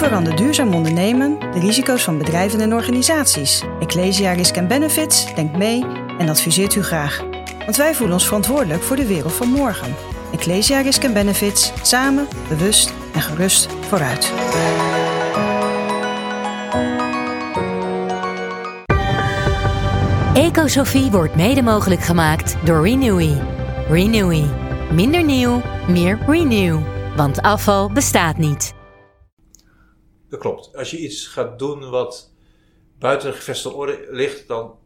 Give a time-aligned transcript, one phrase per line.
[0.00, 3.62] verandert duurzaam ondernemen de risico's van bedrijven en organisaties.
[3.80, 5.84] Ecclesia Risk Benefits denkt mee
[6.18, 7.24] en adviseert u graag.
[7.58, 9.94] Want wij voelen ons verantwoordelijk voor de wereld van morgen.
[10.32, 14.32] Ecclesia Risk Benefits, samen, bewust en gerust vooruit.
[20.34, 23.36] Ecosofie wordt mede mogelijk gemaakt door Renewy.
[23.88, 24.44] Renewy.
[24.92, 26.78] Minder nieuw, meer renew.
[27.16, 28.78] Want afval bestaat niet.
[30.30, 30.76] Dat klopt.
[30.76, 32.32] Als je iets gaat doen wat
[32.98, 34.78] buiten de gevestigde orde ligt, dan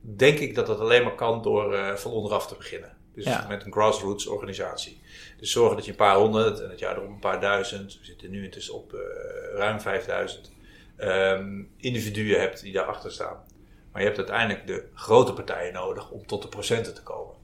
[0.00, 2.96] denk ik dat dat alleen maar kan door uh, van onderaf te beginnen.
[3.14, 3.46] Dus Ja.
[3.48, 5.00] met een grassroots organisatie.
[5.38, 7.98] Dus zorgen dat je een paar honderd en het jaar erop een paar duizend.
[7.98, 9.00] We zitten nu intussen op eh,
[9.54, 10.52] ruim 5000
[10.96, 13.44] ehm, individuen hebt die daarachter staan.
[13.92, 17.34] Maar je hebt uiteindelijk de grote partijen nodig om tot de procenten te komen.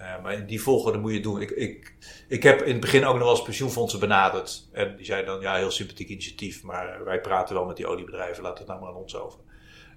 [0.00, 1.40] Eh, maar in die volgorde moet je het doen.
[1.40, 1.94] Ik, ik,
[2.28, 4.68] ik heb in het begin ook nog wel eens pensioenfondsen benaderd.
[4.72, 6.62] En die zeiden dan, ja, heel sympathiek initiatief.
[6.62, 9.38] Maar wij praten wel met die oliebedrijven, laat het nou maar aan ons over.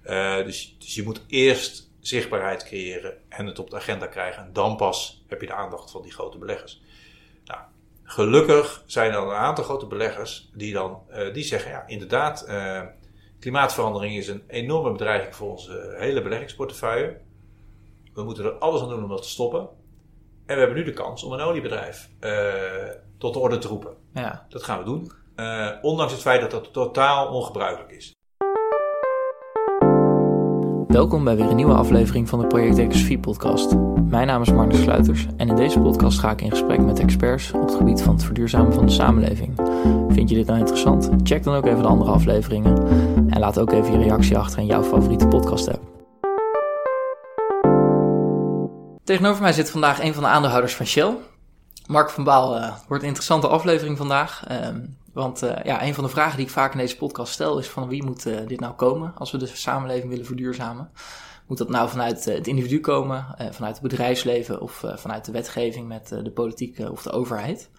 [0.02, 4.42] Eh, dus, dus je moet eerst zichtbaarheid creëren en het op de agenda krijgen.
[4.42, 6.82] En dan pas heb je de aandacht van die grote beleggers.
[7.44, 7.60] Nou,
[8.02, 12.46] gelukkig zijn er een aantal grote beleggers die dan eh, die zeggen, ja, inderdaad,
[13.40, 17.20] klimaatverandering is een enorme bedreiging voor onze hele beleggingsportefeuille.
[18.14, 19.82] We moeten er alles aan doen om dat te stoppen.
[20.46, 22.32] En we hebben nu de kans om een oliebedrijf eh,
[23.18, 23.94] tot de orde te roepen.
[24.14, 24.46] Ja.
[24.48, 25.12] Dat gaan we doen.
[25.36, 28.12] Eh, ondanks het feit dat dat totaal ongebruikelijk is.
[30.86, 33.74] Welkom bij weer een nieuwe aflevering van de Project Ecosofie podcast.
[34.08, 37.52] Mijn naam is Magnus Sluiters en in deze podcast ga ik in gesprek met experts
[37.52, 39.54] op het gebied van het verduurzamen van de samenleving.
[40.08, 41.10] Vind je dit nou interessant?
[41.22, 42.86] Check dan ook even de andere afleveringen
[43.30, 45.93] en laat ook even je reactie achter in jouw favoriete podcast app.
[49.04, 51.16] Tegenover mij zit vandaag een van de aandeelhouders van Shell.
[51.86, 54.44] Mark van Baal, eh, wordt een interessante aflevering vandaag.
[54.46, 57.58] ehm, want eh, ja, een van de vragen die ik vaak in deze podcast stel
[57.58, 60.90] is van wie moet eh, dit nou komen als we de samenleving willen verduurzamen?
[61.46, 66.08] Moet dat nou vanuit het individu komen, vanuit het bedrijfsleven of vanuit de wetgeving met
[66.08, 67.70] de politiek of de overheid?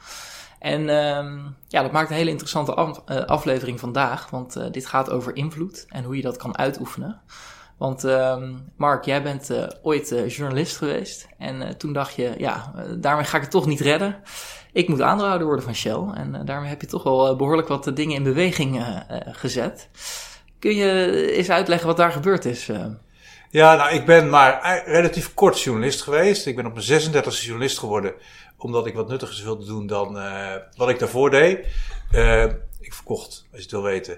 [0.59, 5.35] En ehm, ja, dat maakt een hele interessante af- aflevering vandaag, want dit gaat over
[5.35, 7.21] invloed en hoe je dat kan uitoefenen.
[7.77, 12.33] Want ehm, Mark, jij bent eh, ooit eh, journalist geweest en eh, toen dacht je,
[12.37, 14.15] ja, daarmee ga ik het toch niet redden.
[14.73, 17.91] Ik moet aandeelhouder worden van Shell en daarmee heb je toch wel eh, behoorlijk wat
[17.93, 18.83] dingen in beweging
[19.31, 19.89] gezet.
[20.59, 22.69] Kun je eens uitleggen wat daar gebeurd is?
[23.49, 26.45] Ja, nou, ik ben maar relatief kort journalist geweest.
[26.45, 28.13] Ik ben op mijn 36e journalist geworden,
[28.57, 30.19] omdat ik wat nuttigers wilde doen dan
[30.75, 31.67] wat ik daarvoor deed.
[32.79, 34.17] Ik verkocht, als je het wil weten,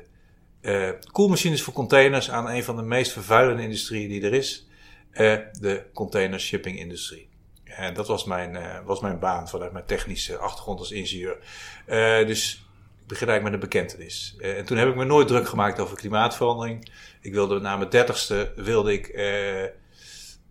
[0.68, 4.68] eh koelmachines voor containers aan een van de meest vervuilende industrieën die er is.
[5.12, 7.30] eh, de container shipping industrie.
[7.64, 11.38] En dat was mijn, eh, was mijn baan vanuit mijn technische achtergrond als ingenieur.
[11.86, 12.54] Eh, dus
[13.02, 14.36] ik begin eigenlijk met een bekentenis.
[14.40, 16.92] Eh, en toen heb ik me nooit druk gemaakt over klimaatverandering.
[17.22, 19.64] Ik wilde na mijn dertigste wilde ik eh,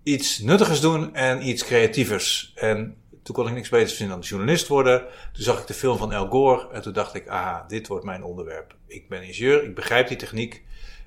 [0.03, 2.53] iets nuttigers doen en iets creatievers.
[2.55, 5.01] En toen kon ik niks beters vinden dan journalist worden.
[5.33, 8.05] Toen zag ik de film van Al Gore en toen dacht ik, aha, dit wordt
[8.05, 8.75] mijn onderwerp.
[8.87, 10.65] Ik ben ingenieur, ik begrijp die techniek.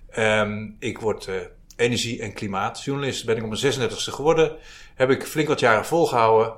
[0.09, 1.35] Ehm, ik word eh,
[1.75, 3.25] energie- en klimaatjournalist.
[3.25, 4.55] Ben ik op mijn 36e geworden.
[4.95, 6.53] Heb ik flink wat jaren volgehouden.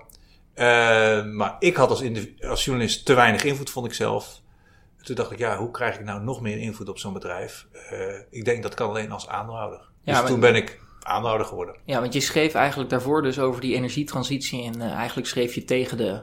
[0.53, 2.03] Eh, maar ik had als,
[2.39, 4.41] als journalist te weinig invloed, vond ik zelf.
[5.01, 7.67] Toen dacht ik, ja, hoe krijg ik nou nog meer invloed op zo'n bedrijf?
[7.89, 9.79] Eh, ik denk dat kan alleen als aandeelhouder.
[9.79, 11.75] Ja, dus maar- toen ben ik aandeelhouder geworden.
[11.85, 15.63] Ja, want je schreef eigenlijk daarvoor dus over die energietransitie en eh, eigenlijk schreef je
[15.63, 16.21] tegen de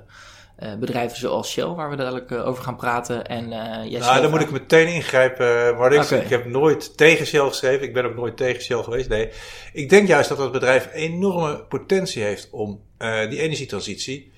[0.56, 3.26] eh, bedrijven zoals Shell, waar we dadelijk eh, over gaan praten.
[3.26, 3.48] En,
[3.88, 5.76] jij Nou, dan moet ik meteen ingrijpen.
[5.76, 7.86] Maar ik, ik heb nooit tegen Shell geschreven.
[7.86, 9.08] Ik ben ook nooit tegen Shell geweest.
[9.08, 9.30] Nee,
[9.72, 14.32] ik denk juist dat het bedrijf enorme potentie heeft om die energietransitie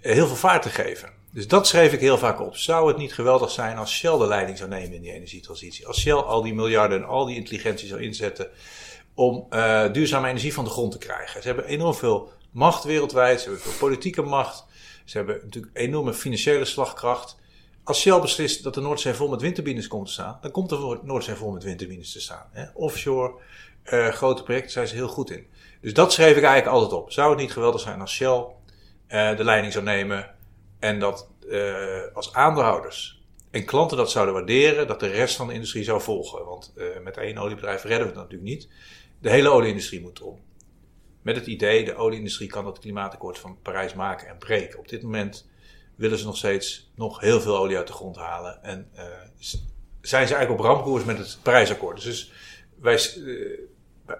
[0.00, 1.18] heel veel vaart te geven.
[1.32, 2.56] Dus dat schreef ik heel vaak op.
[2.56, 5.86] Zou het niet geweldig zijn als Shell de leiding zou nemen in die energietransitie?
[5.86, 8.50] Als Shell al die miljarden en al die intelligentie zou inzetten
[9.20, 11.42] om eh, duurzame energie van de grond te krijgen.
[11.42, 13.40] Ze hebben enorm veel macht wereldwijd.
[13.40, 14.66] Ze hebben veel politieke macht.
[15.04, 17.38] Ze hebben natuurlijk enorme financiële slagkracht.
[17.84, 20.98] Als Shell beslist dat de Noordzee vol met windturbines komt te staan, dan komt de
[21.02, 22.46] Noordzee vol met windturbines te staan.
[22.50, 22.64] Hè?
[22.74, 23.32] Offshore,
[23.82, 25.46] eh, grote projecten zijn ze heel goed in.
[25.80, 27.12] Dus dat schreef ik eigenlijk altijd op.
[27.12, 28.44] Zou het niet geweldig zijn als Shell
[29.06, 30.34] eh, de leiding zou nemen
[30.78, 31.28] en dat
[32.14, 36.44] als aandeelhouders en klanten dat zouden waarderen, dat de rest van de industrie zou volgen.
[36.44, 36.72] Want
[37.02, 38.68] met één oliebedrijf redden we het natuurlijk niet.
[39.20, 40.38] De hele olieindustrie moet om.
[41.22, 44.78] Met het idee, de olieindustrie kan dat klimaatakkoord van Parijs maken en breken.
[44.78, 45.48] Op dit moment
[45.96, 48.62] willen ze nog steeds nog heel veel olie uit de grond halen.
[48.62, 48.88] En
[49.38, 49.64] s-
[50.00, 52.02] zijn ze eigenlijk op rampkoers met het Parijsakkoord.
[52.02, 52.32] Dus
[52.80, 52.94] wij,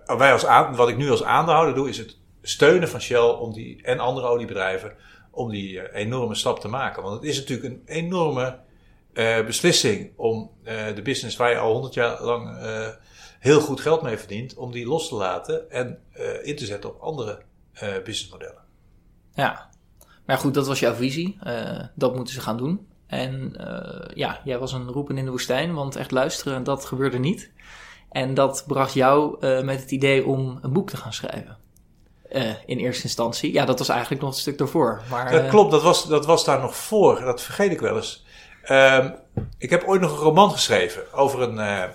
[0.07, 3.19] eh, wij als aan, wat ik nu als aandeelhouder doe, is het steunen van Shell
[3.29, 4.97] om die, en andere oliebedrijven
[5.31, 7.03] om die eh, enorme stap te maken.
[7.03, 8.59] Want het is natuurlijk een enorme
[9.13, 12.89] uh, beslissing om uh, de business waar je al honderd jaar lang uh,
[13.41, 15.99] heel goed geld mee verdient, om die los te laten en
[16.43, 17.43] in te zetten op andere
[18.05, 18.63] businessmodellen.
[19.35, 19.71] Ja,
[20.27, 21.39] maar goed, dat was jouw visie.
[21.95, 22.87] dat moeten ze gaan doen.
[23.07, 23.55] En
[24.15, 27.51] ja, jij was een roepen in de woestijn, want echt luisteren, dat gebeurde niet.
[28.11, 31.57] En dat bracht jou met het idee om een boek te gaan schrijven.
[32.67, 33.53] in eerste instantie.
[33.53, 35.03] Ja, dat was eigenlijk nog een stuk daarvoor.
[35.11, 37.21] Maar, dat klopt, dat was, dat was daar nog voor.
[37.21, 38.25] Dat vergeet ik wel eens.
[38.65, 39.07] Uh,
[39.59, 41.91] ik heb ooit nog een roman geschreven over een,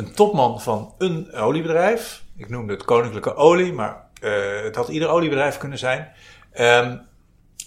[0.00, 2.22] een topman van een oliebedrijf.
[2.36, 6.12] Ik noemde het Koninklijke Olie, maar uh, het had ieder oliebedrijf kunnen zijn.
[6.60, 7.06] Um,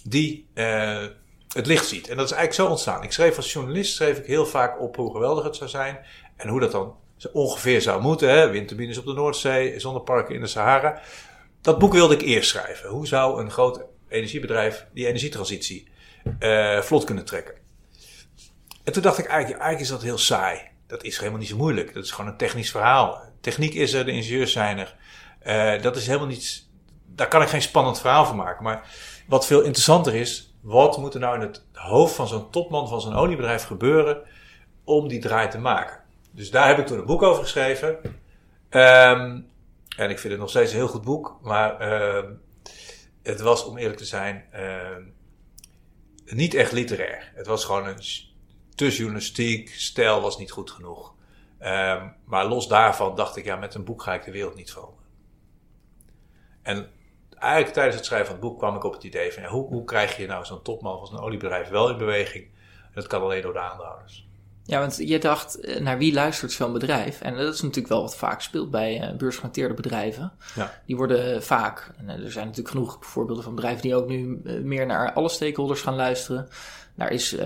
[0.02, 1.04] die uh,
[1.48, 2.08] het licht ziet.
[2.08, 3.02] En dat is eigenlijk zo ontstaan.
[3.02, 5.98] Ik schreef als journalist schreef ik heel vaak op hoe geweldig het zou zijn.
[6.36, 6.96] En hoe dat dan
[7.32, 8.28] ongeveer zou moeten.
[8.28, 8.50] Hè?
[8.50, 11.00] Windturbines op de Noordzee, zonneparken in de Sahara.
[11.60, 12.90] Dat boek wilde ik eerst schrijven.
[12.90, 15.88] Hoe zou een groot energiebedrijf die energietransitie
[16.80, 17.54] vlot kunnen trekken?
[18.84, 20.72] En toen dacht ik eigenlijk, eigenlijk is dat heel saai.
[20.94, 21.94] Dat is helemaal niet zo moeilijk.
[21.94, 23.22] Dat is gewoon een technisch verhaal.
[23.40, 24.96] Techniek is er, de ingenieurs zijn er.
[25.76, 26.68] Uh, dat is helemaal niet.
[27.06, 28.64] Daar kan ik geen spannend verhaal van maken.
[28.64, 28.88] Maar
[29.26, 33.00] wat veel interessanter is, wat moet er nou in het hoofd van zo'n topman van
[33.00, 34.22] zo'n oliebedrijf gebeuren
[34.84, 36.00] om die draai te maken?
[36.30, 37.98] Dus daar heb ik toen een boek over geschreven.
[38.70, 39.48] Um,
[39.96, 41.38] en ik vind het nog steeds een heel goed boek.
[41.42, 42.30] Maar uh,
[43.22, 44.96] het was, om eerlijk te zijn, uh,
[46.24, 47.32] niet echt literair.
[47.34, 48.02] Het was gewoon een
[48.74, 51.14] te journalistiek, stijl was niet goed genoeg.
[51.60, 54.72] Um, maar los daarvan dacht ik, ja, met een boek ga ik de wereld niet
[54.72, 55.04] veranderen.
[56.62, 56.90] En
[57.38, 59.84] eigenlijk tijdens het schrijven van het boek kwam ik op het idee van, hoe, hoe
[59.84, 62.48] krijg je nou zo'n topman van zo'n oliebedrijf wel in beweging?
[62.94, 64.23] Dat kan alleen door de aandeelhouders.
[64.66, 67.20] Ja, want je dacht, eh, naar wie luistert zo'n bedrijf?
[67.20, 70.32] En dat is natuurlijk wel wat vaak speelt bij uh, beursgenoteerde bedrijven.
[70.54, 70.80] Ja.
[70.86, 74.86] Die worden vaak, en er zijn natuurlijk genoeg voorbeelden van bedrijven die ook nu meer
[74.86, 76.48] naar alle stakeholders gaan luisteren.
[76.96, 77.42] Daar is uh,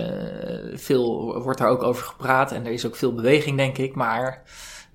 [0.73, 3.95] veel, wordt daar ook over gepraat en er is ook veel beweging, denk ik.
[3.95, 4.43] Maar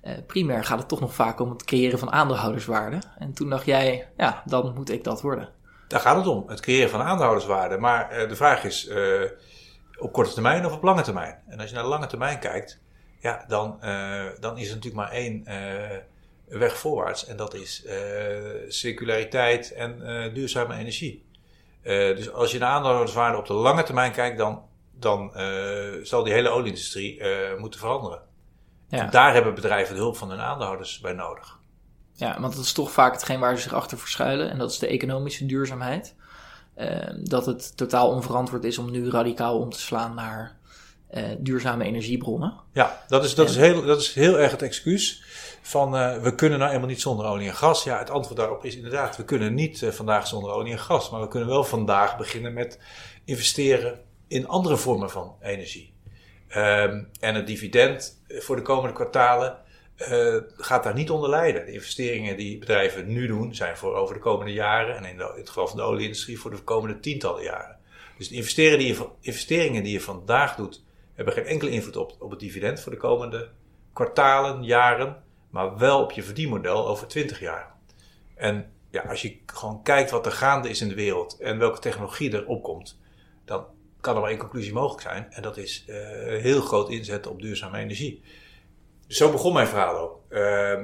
[0.03, 2.99] uh, primair gaat het toch nog vaak om het creëren van aandeelhouderswaarde.
[3.17, 5.49] En toen dacht jij, ja, dan moet ik dat worden.
[5.87, 7.77] Daar gaat het om, het creëren van aandeelhouderswaarde.
[7.77, 8.89] Maar de vraag is,
[9.97, 11.43] op korte termijn of op lange termijn?
[11.47, 12.81] En als je naar de lange termijn kijkt,
[13.19, 13.79] ja, dan,
[14.39, 15.43] dan is er natuurlijk maar één
[16.47, 17.25] weg voorwaarts.
[17.25, 17.85] En dat is
[18.67, 19.99] circulariteit en
[20.33, 21.25] duurzame energie.
[21.85, 26.23] Uh, dus als je naar aandeelhouderswaarde op de lange termijn kijkt, dan, dan uh, zal
[26.23, 28.21] die hele olieindustrie uh, moeten veranderen.
[28.87, 28.99] Ja.
[28.99, 31.59] En daar hebben bedrijven de hulp van hun aandeelhouders bij nodig.
[32.13, 34.49] Ja, want dat is toch vaak hetgeen waar ze zich achter verschuilen.
[34.49, 36.15] En dat is de economische duurzaamheid.
[37.23, 40.55] Dat het totaal onverantwoord is om nu radicaal om te slaan naar
[41.37, 42.53] duurzame energiebronnen.
[42.73, 45.23] Ja, dat is, dat, is heel, dat is heel erg het excuus
[45.61, 47.83] van uh, we kunnen nou helemaal niet zonder olie en gas.
[47.83, 51.09] Ja, het antwoord daarop is inderdaad, we kunnen niet uh, vandaag zonder olie en gas.
[51.09, 52.79] Maar we kunnen wel vandaag beginnen met
[53.25, 55.93] investeren in andere vormen van energie.
[56.55, 59.57] Um, en het dividend voor de komende kwartalen
[59.97, 61.65] uh, gaat daar niet onder lijden.
[61.65, 64.95] De investeringen die bedrijven nu doen zijn voor over de komende jaren.
[64.95, 67.77] En in, het geval van de olieindustrie voor de komende tientallen jaren.
[68.17, 70.83] Dus de investeringen die je, investeringen die je vandaag doet,
[71.13, 73.49] hebben geen enkele invloed op, op het dividend voor de komende
[73.93, 75.23] kwartalen, jaren
[75.55, 77.73] maar wel op je verdienmodel over 20 jaar.
[78.35, 81.79] En ja, als je gewoon kijkt wat er gaande is in de wereld en welke
[81.79, 82.99] technologie er opkomt,
[83.45, 83.65] dan
[84.01, 85.31] kan er maar één conclusie mogelijk zijn.
[85.31, 85.95] En dat is uh,
[86.41, 88.21] heel groot inzetten op duurzame energie.
[89.07, 90.21] Zo begon mijn verhaal ook.
[90.29, 90.83] Uh,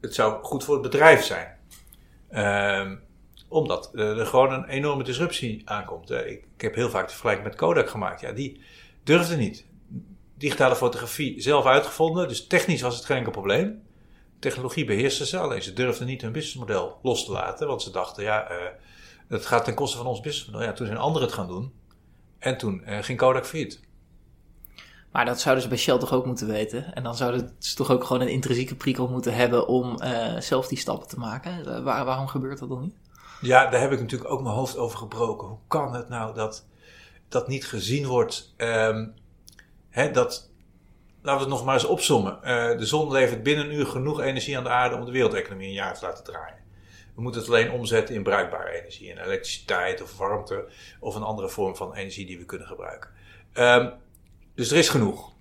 [0.00, 1.56] het zou goed voor het bedrijf zijn.
[2.30, 2.92] Uh,
[3.48, 6.10] omdat er gewoon een enorme disruptie aankomt.
[6.10, 8.20] Ik, ik, heb heel vaak de vergelijking met Kodak gemaakt.
[8.20, 8.60] Ja, die
[9.04, 9.66] durfde niet
[10.34, 12.28] digitale fotografie zelf uitgevonden.
[12.28, 13.82] Dus technisch was het geen enkel probleem.
[14.38, 17.66] Technologie beheersten ze, alleen ze durfden niet hun businessmodel los te laten.
[17.66, 18.56] Want ze dachten, ja, uh,
[19.28, 20.66] het gaat ten koste van ons businessmodel.
[20.66, 21.72] Ja, toen zijn anderen het gaan doen.
[22.38, 23.80] En toen ging Kodak failliet.
[25.12, 26.94] Maar dat zouden ze bij Shell toch ook moeten weten.
[26.94, 30.68] En dan zouden ze toch ook gewoon een intrinsieke prikkel moeten hebben om uh, zelf
[30.68, 31.84] die stappen te maken.
[31.84, 32.94] Waar, waarom gebeurt dat dan niet?
[33.40, 35.48] Ja, daar heb ik natuurlijk ook mijn hoofd over gebroken.
[35.48, 36.66] Hoe kan het nou dat
[37.28, 38.54] dat niet gezien wordt?
[38.56, 39.14] Um,
[39.98, 40.50] Hè, dat,
[41.22, 42.38] laten we het nog maar eens opzommen.
[42.42, 45.66] Uh, de zon levert binnen een uur genoeg energie aan de aarde om de wereldeconomie
[45.66, 46.58] een jaar te laten draaien.
[47.14, 50.68] We moeten het alleen omzetten in bruikbare energie, in elektriciteit of warmte
[51.00, 53.10] of een andere vorm van energie die we kunnen gebruiken.
[53.54, 53.92] Um,
[54.58, 55.32] dus er is genoeg.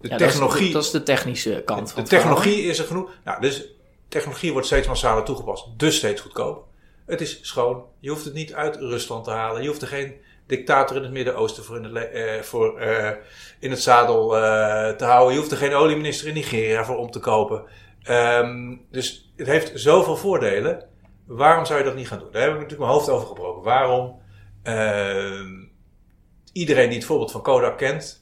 [0.00, 0.72] De ja, technologie.
[0.72, 3.10] Dat is, de, technische kant de, van De technologie is er genoeg.
[3.24, 3.64] Nou, dus
[4.08, 6.62] technologie wordt steeds massaler toegepast, dus steeds goedkoper.
[7.06, 7.84] Het is schoon.
[8.00, 9.62] Je hoeft het niet uit Rusland te halen.
[9.62, 10.14] Je hoeft er geen
[10.46, 13.10] dictator in het Midden-Oosten voor, in, uh, voor uh,
[13.58, 15.32] in het zadel uh, te houden.
[15.32, 17.64] Je hoeft er geen olieminister in Nigeria voor om te kopen.
[18.08, 20.88] Um, dus het heeft zoveel voordelen.
[21.26, 22.32] Waarom zou je dat niet gaan doen?
[22.32, 23.62] Daar heb ik natuurlijk mijn hoofd over gebroken.
[23.62, 24.20] Waarom?
[24.64, 25.40] Uh,
[26.52, 28.21] iedereen die het voorbeeld van Kodak kent,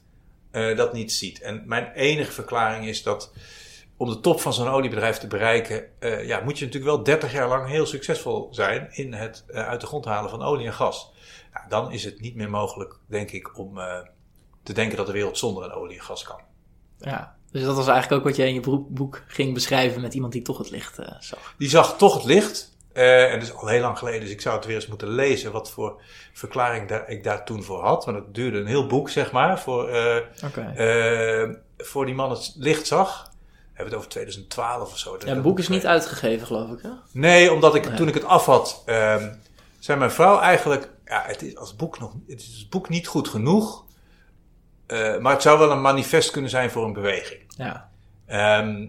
[0.51, 1.41] eh, dat niet ziet.
[1.41, 3.33] En mijn enige verklaring is dat
[3.97, 7.31] om de top van zo'n oliebedrijf te bereiken, eh, ja, moet je natuurlijk wel 30
[7.31, 10.73] jaar lang heel succesvol zijn in het eh, uit de grond halen van olie en
[10.73, 11.11] gas.
[11.69, 13.79] Dan is het niet meer mogelijk, denk ik, om
[14.63, 16.39] te denken dat de wereld zonder een olie en gas kan.
[16.97, 20.33] Ja, dus dat was eigenlijk ook wat je in je boek, ging beschrijven met iemand
[20.33, 21.55] die toch het licht zag.
[21.57, 22.70] Die zag toch het licht.
[22.93, 25.07] Eh, en dat is al heel lang geleden, dus ik zou het weer eens moeten
[25.09, 26.01] lezen wat voor
[26.33, 28.05] verklaring daar, ik daar toen voor had.
[28.05, 30.61] Want het duurde een heel boek, zeg maar, voor, eh, Oké.
[30.75, 33.23] eh, voor die man het licht zag.
[33.23, 35.17] We hebben het over 2012 of zo.
[35.25, 36.89] ja, het boek is niet uitgegeven, geloof ik, hè?
[37.11, 37.95] Nee, omdat ik Nee.
[37.97, 39.33] toen ik het af had, ehm,
[39.79, 43.07] zei mijn vrouw eigenlijk, ja, het is als boek nog, het is als boek niet
[43.07, 43.83] goed genoeg,
[44.87, 47.41] eh, maar het zou wel een manifest kunnen zijn voor een beweging.
[47.47, 47.89] Ja.
[48.25, 48.85] Ehm,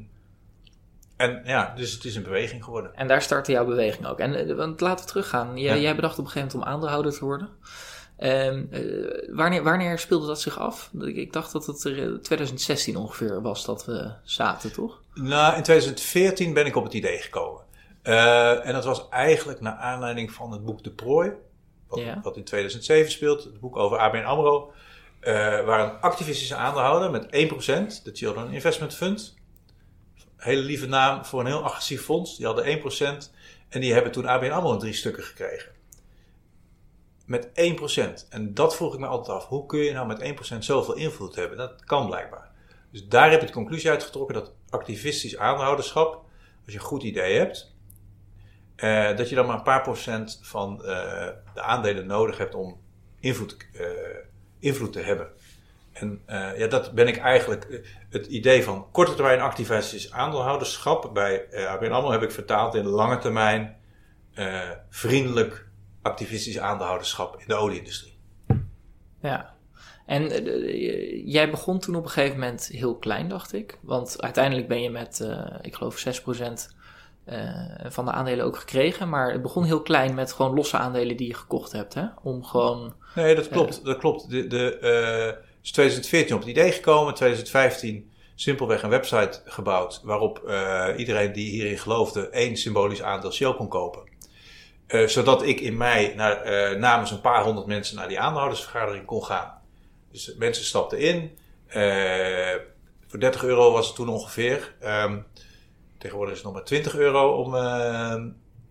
[1.23, 2.95] en ja, dus het is een beweging geworden.
[2.95, 4.19] En daar startte jouw beweging ook.
[4.19, 5.59] En eh, want laten we teruggaan.
[5.59, 5.81] Jij, Ja.
[5.83, 7.49] jij bedacht op een gegeven moment om aandeelhouder te worden.
[8.17, 8.83] Ehm, eh,
[9.37, 10.91] wanneer, wanneer speelde dat zich af?
[11.01, 15.01] Ik, ik dacht dat het er, eh, 2016 ongeveer was dat we zaten, toch?
[15.15, 17.61] Nou, in 2014 ben ik op het idee gekomen.
[18.63, 21.33] En dat was eigenlijk naar aanleiding van het boek De Prooi,
[21.89, 22.21] wat, Ja.
[22.23, 24.73] wat in 2007 speelt, het boek over ABN AMRO,
[25.65, 29.35] waar een activistische aandeelhouder met 1%, de Children Investment Fund,
[30.43, 32.81] hele lieve naam voor een heel agressief fonds, die hadden
[33.25, 33.31] 1%
[33.69, 35.73] en die hebben toen ABN AMRO drie stukken gekregen.
[37.27, 37.49] Met
[38.25, 38.29] 1%.
[38.29, 39.47] En dat vroeg ik me altijd af.
[39.47, 41.59] Hoe kun je nou met 1% zoveel invloed hebben?
[41.59, 42.51] Dat kan blijkbaar.
[42.91, 46.15] Dus daar heb ik de conclusie uitgetrokken dat activistisch aandeelhouderschap,
[46.65, 47.75] als je een goed idee hebt,
[48.77, 52.81] eh, dat je dan maar een paar procent van eh, de aandelen nodig hebt om
[53.21, 53.87] invloed, eh,
[54.59, 55.31] invloed te hebben.
[55.93, 57.79] En eh, ja, dat ben ik eigenlijk, eh,
[58.11, 62.87] het idee van korte termijn activistisch aandeelhouderschap bij eh ABN AMRO heb ik vertaald in
[62.87, 63.81] lange termijn
[64.89, 65.67] vriendelijk
[66.03, 68.19] activistisch aandeelhouderschap in de olieindustrie.
[69.21, 69.55] Ja.
[70.07, 70.29] En
[71.31, 73.79] jij begon toen op een gegeven moment heel klein, dacht ik.
[73.81, 75.29] Want uiteindelijk ben je met,
[75.61, 76.75] ik geloof, 6%
[77.25, 79.09] eh, van de aandelen ook gekregen.
[79.09, 81.95] Maar het begon heel klein met gewoon losse aandelen die je gekocht hebt.
[81.95, 82.05] Hè?
[82.23, 82.95] Om gewoon.
[83.15, 83.85] Nee, dat klopt.
[83.85, 84.31] Dat klopt.
[84.31, 87.15] De, de, is 2014 op het idee gekomen.
[87.15, 90.01] 2015 simpelweg een website gebouwd.
[90.05, 94.03] Waarop eh, iedereen die hierin geloofde één symbolisch aandeel Shell kon kopen.
[94.87, 99.05] Eh, zodat ik in mei naar, eh, namens een paar honderd mensen naar die aandeelhoudersvergadering
[99.05, 99.61] kon gaan.
[100.11, 101.39] Dus mensen stapten in.
[103.07, 104.75] Voor 30 euro was het toen ongeveer.
[104.81, 105.19] Ehm,
[105.99, 107.55] tegenwoordig is het nog maar 20 euro om,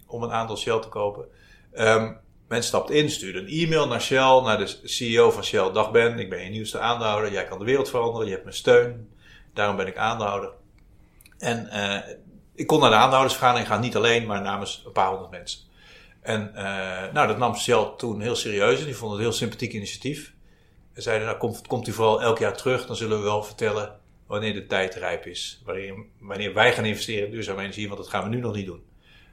[0.08, 1.26] om een aandeel Shell te kopen.
[1.72, 2.14] Ehm,
[2.52, 5.72] men stapt in, stuurt een e-mail naar Shell, naar de CEO van Shell.
[5.72, 7.32] Dag Ben, ik ben je nieuwste aandeelhouder.
[7.32, 9.10] Jij kan de wereld veranderen, je hebt mijn steun.
[9.54, 10.52] Daarom ben ik aandeelhouder.
[11.38, 12.16] En eh,
[12.56, 15.60] ik kon naar de aandeelhoudersvergadering gaan, niet alleen, maar namens een paar honderd mensen.
[16.22, 19.40] En eh, nou, dat nam Shell toen heel serieus en die vonden het een heel
[19.40, 20.34] sympathiek initiatief.
[20.94, 24.00] En zeiden, nou komt, komt u vooral elk jaar terug, dan zullen we wel vertellen
[24.28, 25.62] wanneer de tijd rijp is.
[25.66, 28.66] Wanneer, wanneer wij gaan investeren in duurzame energie, want dat gaan we nu nog niet
[28.66, 28.84] doen.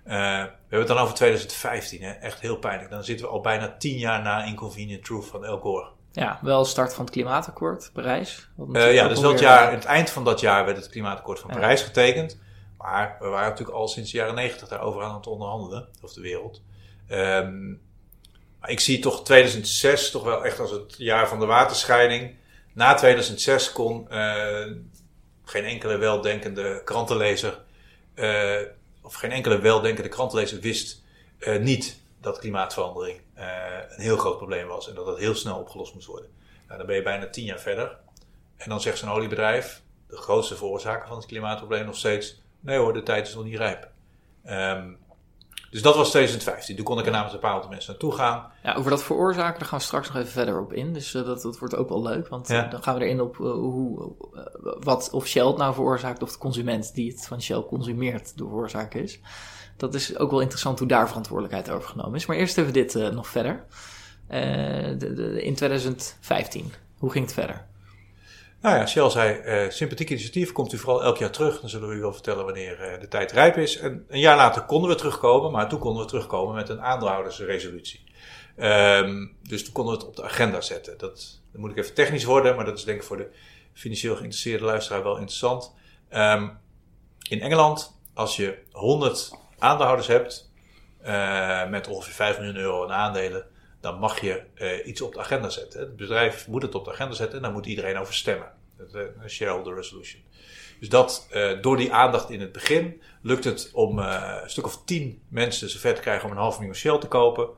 [0.09, 2.11] Eh, we hebben het dan over 2015, hè?
[2.11, 2.91] echt heel pijnlijk.
[2.91, 5.89] Dan zitten we al bijna tien jaar na Inconvenient Truth van El Gore.
[6.13, 8.49] Ja, wel start van het klimaatakkoord, Parijs.
[8.73, 11.57] Eh, ja, dus dat jaar, het eind van dat jaar werd het klimaatakkoord van Ja.
[11.57, 12.39] Parijs getekend.
[12.79, 16.21] Maar we waren natuurlijk al sinds de jaren negentig daarover aan het onderhandelen, of de
[16.21, 16.63] wereld.
[17.09, 17.69] Ehm,
[18.61, 22.37] maar ik zie toch 2006 toch wel echt als het jaar van de waterscheiding.
[22.75, 24.67] Na 2006 kon eh,
[25.45, 27.59] geen enkele weldenkende krantenlezer,
[29.09, 31.03] of geen enkele weldenkende krantenlezer wist
[31.39, 33.47] eh, niet dat klimaatverandering eh,
[33.89, 36.31] een heel groot probleem was en dat dat heel snel opgelost moest worden.
[36.67, 37.97] Nou, dan ben je bijna tien jaar verder.
[38.57, 42.93] En dan zegt zo'n oliebedrijf, de grootste veroorzaker van het klimaatprobleem nog steeds, nee hoor,
[42.93, 43.89] de tijd is nog niet rijp.
[44.45, 44.93] Ehm,
[45.71, 46.77] dus dat was 2015.
[46.77, 48.47] Toen kon ik er namens een paar honderd mensen naartoe gaan.
[48.63, 50.93] Ja, over dat veroorzaken, daar gaan we straks nog even verder op in.
[50.93, 52.29] Dus eh, dat, dat wordt ook wel leuk.
[52.29, 52.65] Want Ja.
[52.65, 54.13] eh, dan gaan we erin op eh, hoe,
[54.81, 58.45] wat of Shell het nou veroorzaakt of de consument die het van Shell consumeert de
[58.47, 59.21] oorzaak is.
[59.77, 62.27] Dat is ook wel interessant hoe daar verantwoordelijkheid over genomen is.
[62.27, 63.65] Maar eerst even dit nog verder.
[64.29, 67.67] De, de- in 2015, hoe ging het verder?
[68.61, 71.61] Nou ja, Shell zei, eh, sympathiek initiatief, komt u vooral elk jaar terug.
[71.61, 73.77] Dan zullen we u wel vertellen wanneer eh, de tijd rijp is.
[73.77, 78.05] En een jaar later konden we terugkomen, maar toen konden we terugkomen met een aandeelhoudersresolutie.
[78.57, 80.99] Ehm, dus toen konden we het op de agenda zetten.
[80.99, 83.31] Dat, dat moet ik even technisch worden, maar dat is denk ik voor de
[83.73, 85.75] financieel geïnteresseerde luisteraar wel interessant.
[86.09, 86.49] Ehm,
[87.29, 90.51] in Engeland, als je 100 aandeelhouders hebt
[90.99, 93.47] eh, met ongeveer 5 miljoen euro aan aandelen,
[93.81, 95.81] dan mag je eh, iets op de agenda zetten.
[95.81, 98.53] Het bedrijf moet het op de agenda zetten en daar moet iedereen over stemmen.
[98.87, 100.23] Is Een shareholder resolution.
[100.81, 104.65] Dus dat, eh, door die aandacht in het begin, lukt het om eh, een stuk
[104.65, 107.49] of tien mensen zover te krijgen om een half miljoen Shell te kopen.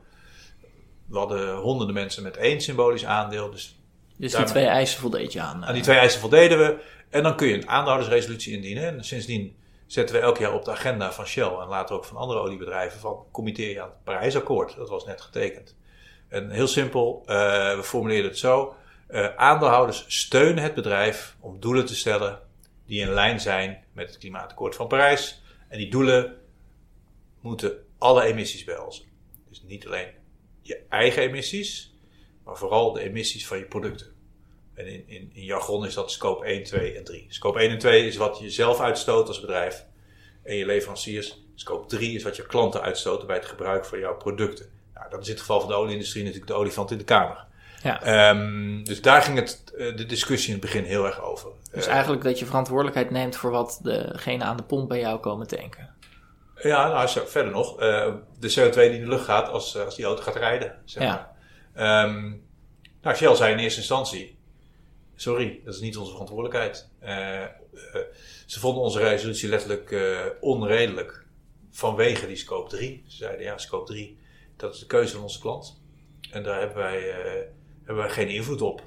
[1.05, 3.51] we hadden honderden mensen met één symbolisch aandeel.
[3.51, 3.79] Dus
[4.17, 5.65] Dus die twee eisen voldeed je aan.
[5.65, 6.79] aan die twee eisen voldeden we.
[7.09, 8.83] En dan kun je een aandeelhoudersresolutie indienen.
[8.83, 9.55] En sindsdien
[9.87, 12.99] zetten we elk jaar op de agenda van Shell en later ook van andere oliebedrijven
[12.99, 14.75] van committeer je aan het Parijsakkoord.
[14.75, 15.75] Dat was net getekend.
[16.31, 18.75] En heel simpel, eh, we formuleerden het zo.
[19.07, 22.39] eh, aandeelhouders steunen het bedrijf om doelen te stellen
[22.85, 25.41] die in lijn zijn met het klimaatakkoord van Parijs.
[25.67, 26.37] En die doelen
[27.41, 29.05] moeten alle emissies behelzen.
[29.49, 30.07] Dus niet alleen
[30.61, 31.93] je eigen emissies,
[32.43, 34.07] maar vooral de emissies van je producten.
[34.73, 37.25] En in, in jargon is dat scope 1, 2 en 3.
[37.29, 39.85] Scope 1 en 2 is wat je zelf uitstoot als bedrijf
[40.43, 41.43] en je leveranciers.
[41.55, 44.80] Scope 3 is wat je klanten uitstoten bij het gebruik van jouw producten.
[45.01, 47.45] Nou, dat is in het geval van de olieindustrie natuurlijk de olifant in de kamer.
[47.83, 48.01] Ja.
[48.03, 51.49] Ehm, dus daar ging het, eh, de discussie in het begin heel erg over.
[51.71, 55.19] Dus Eh, eigenlijk dat je verantwoordelijkheid neemt voor wat degene aan de pomp bij jou
[55.19, 55.89] komen tanken.
[56.61, 57.79] Ja, nou, zo, verder nog.
[57.79, 60.75] eh, de CO2 die in de lucht gaat als, als die auto gaat rijden.
[60.85, 61.29] Zeg Ja.
[61.73, 62.03] maar.
[62.05, 62.33] Ehm,
[63.01, 64.37] nou, Shell zei in eerste instantie:
[65.15, 66.89] Sorry, dat is niet onze verantwoordelijkheid.
[68.45, 69.95] Ze vonden onze resolutie letterlijk
[70.39, 71.25] onredelijk
[71.71, 73.03] vanwege die scope 3.
[73.07, 74.17] Ze zeiden: Ja, scope 3,
[74.61, 75.81] dat is de keuze van onze klant.
[76.31, 77.41] En daar hebben wij, eh,
[77.77, 78.81] hebben wij geen invloed op.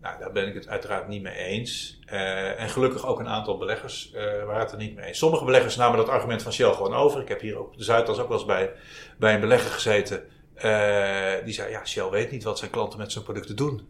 [0.00, 1.98] Nou, daar ben ik het uiteraard niet mee eens.
[2.06, 5.18] Eh, en gelukkig ook een aantal beleggers eh, waren het er niet mee eens.
[5.18, 7.20] Sommige beleggers namen dat argument van Shell gewoon over.
[7.20, 8.72] Ik heb hier op de Zuidas ook wel eens bij,
[9.18, 10.24] bij een belegger gezeten.
[11.44, 13.88] die zei, ja, Shell weet niet wat zijn klanten met zijn producten doen.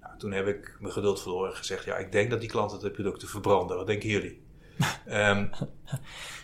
[0.00, 2.80] Nou, toen heb ik mijn geduld verloren en gezegd, ja, ik denk dat die klanten
[2.80, 3.76] de producten verbranden.
[3.76, 4.45] Wat denken jullie?
[5.06, 5.46] Ehm,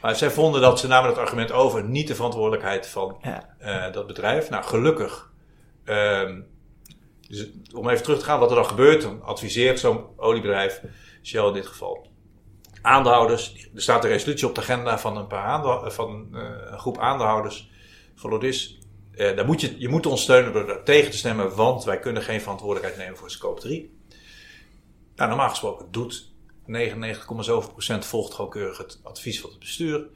[0.02, 3.54] maar zij vonden dat, ze namen dat argument over, niet de verantwoordelijkheid van Ja.
[3.58, 4.50] eh, dat bedrijf.
[4.50, 5.30] Nou, gelukkig.
[5.84, 6.40] ehm,
[7.28, 10.80] dus om even terug te gaan wat er dan gebeurt, dan adviseert zo'n oliebedrijf,
[11.22, 12.06] Shell in dit geval,
[12.82, 13.68] aandeelhouders.
[13.74, 16.98] Er staat een resolutie op de agenda van een, paar aandeel, van eh, een groep
[16.98, 17.70] aandeelhouders
[18.14, 18.78] van Lodis.
[19.12, 21.98] Eh, daar moet je, je moet ons steunen door daar tegen te stemmen, want wij
[21.98, 23.98] kunnen geen verantwoordelijkheid nemen voor scope 3.
[25.16, 26.31] Nou, normaal gesproken doet
[26.74, 30.06] 99,7% volgt gewoon keurig het advies van het bestuur.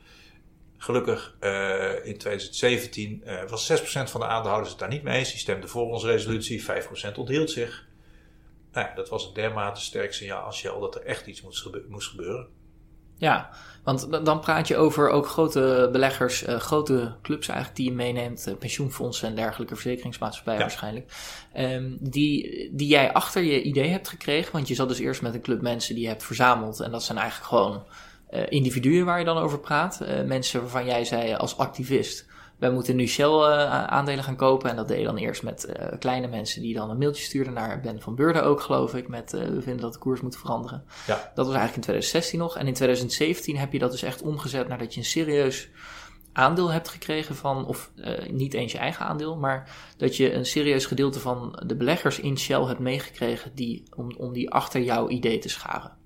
[0.79, 5.31] Gelukkig eh, in 2017 eh, was 6% van de aandeelhouders het daar niet mee eens.
[5.31, 6.66] Die stemden voor onze resolutie, 5%
[7.16, 7.87] onthield zich.
[8.73, 12.09] Nou ja, dat was een dermate sterk signaal als Shell dat er echt iets moest
[12.09, 12.49] gebeuren.
[13.17, 13.51] Ja,
[13.87, 18.47] want dan praat je over ook grote beleggers, eh, grote clubs eigenlijk die je meeneemt,
[18.47, 20.67] eh, pensioenfondsen en dergelijke, verzekeringsmaatschappijen Ja.
[20.67, 21.13] waarschijnlijk,
[21.53, 24.53] ehm, die, die jij achter je idee hebt gekregen.
[24.53, 27.03] Want je zat dus eerst met een club mensen die je hebt verzameld en dat
[27.03, 27.85] zijn eigenlijk gewoon
[28.27, 30.01] eh, individuen waar je dan over praat.
[30.25, 32.27] Mensen waarvan jij zei als activist,
[32.59, 34.71] wij moeten nu Shell eh, aandelen gaan kopen.
[34.71, 37.53] En dat deed je dan eerst met eh, kleine mensen die dan een mailtje stuurden
[37.53, 40.37] naar Ben van Beurden ook, geloof ik, met eh, we vinden dat de koers moet
[40.37, 40.85] veranderen.
[41.07, 41.33] Ja.
[41.35, 42.57] Dat was eigenlijk in 2016 nog.
[42.57, 45.69] En in 2017 heb je dat dus echt omgezet naar dat je een serieus
[46.33, 47.90] aandeel hebt gekregen van, of
[48.31, 52.38] niet eens je eigen aandeel, maar dat je een serieus gedeelte van de beleggers in
[52.38, 55.97] Shell hebt meegekregen die, om, om die achter jouw idee te scharen.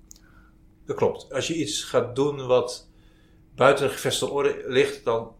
[0.85, 1.33] Dat klopt.
[1.33, 2.89] Als je iets gaat doen wat
[3.55, 5.35] buiten de gevestigde orde ligt, dan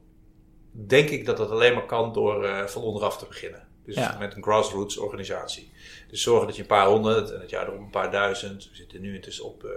[0.71, 3.67] denk ik dat dat alleen maar kan door eh, van onderaf te beginnen.
[3.85, 4.15] Dus Ja.
[4.19, 5.71] met een grassroots organisatie.
[6.09, 8.75] Dus zorgen dat je een paar honderd en het jaar erop een paar duizend, we
[8.75, 9.71] zitten nu intussen op eh,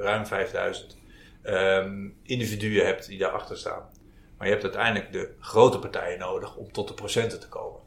[0.00, 0.96] ruim 5000
[1.42, 3.88] ehm, individuen hebt die daarachter staan.
[4.36, 7.80] Maar je hebt uiteindelijk de grote partijen nodig om tot de procenten te komen.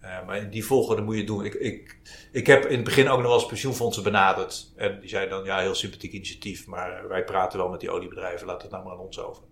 [0.00, 1.44] Eh, maar in die volgorde moet je doen.
[1.44, 1.98] Ik, ik,
[2.32, 4.72] ik heb in het begin ook nog wel eens pensioenfondsen benaderd.
[4.76, 8.46] En die zeiden dan, ja, heel sympathiek initiatief, maar wij praten wel met die oliebedrijven,
[8.46, 9.42] laat het nou maar aan ons over.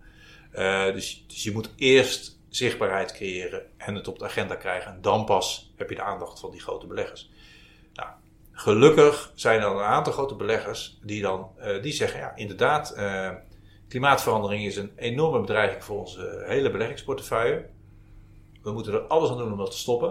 [0.51, 4.91] Eh, dus, dus je moet eerst zichtbaarheid creëren en het op de agenda krijgen.
[4.91, 7.29] En dan pas heb je de aandacht van die grote beleggers.
[7.93, 8.09] Nou,
[8.51, 13.31] gelukkig zijn er een aantal grote beleggers die dan eh, die zeggen, ja, inderdaad, eh,
[13.87, 17.65] klimaatverandering is een enorme bedreiging voor onze hele beleggingsportefeuille.
[18.61, 20.09] We moeten er alles aan doen om dat te stoppen.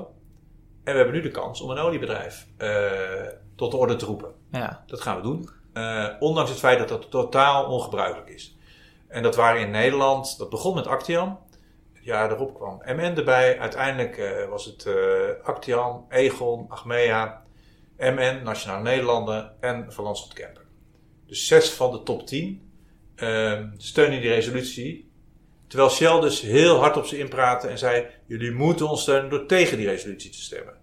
[0.84, 2.46] En we hebben nu de kans om een oliebedrijf
[3.56, 4.32] tot de orde te roepen.
[4.50, 5.48] Ja, Dat gaan we doen.
[6.20, 8.55] Ondanks het feit dat dat totaal ongebruikelijk is.
[9.08, 11.38] En dat waren in Nederland, dat begon met Actian.
[11.92, 13.58] Het jaar daarop kwam MN erbij.
[13.58, 14.94] Uiteindelijk eh, was het eh,
[15.42, 17.42] Actian, Egon, Achmea,
[17.98, 20.64] MN, Nationale Nederlanden en Van Kemper.
[21.26, 22.70] Dus zes van de top 10
[23.14, 25.10] eh, steunen die resolutie.
[25.66, 29.46] Terwijl Shell dus heel hard op ze inpraatte en zei: Jullie moeten ons steunen door
[29.46, 30.74] tegen die resolutie te stemmen.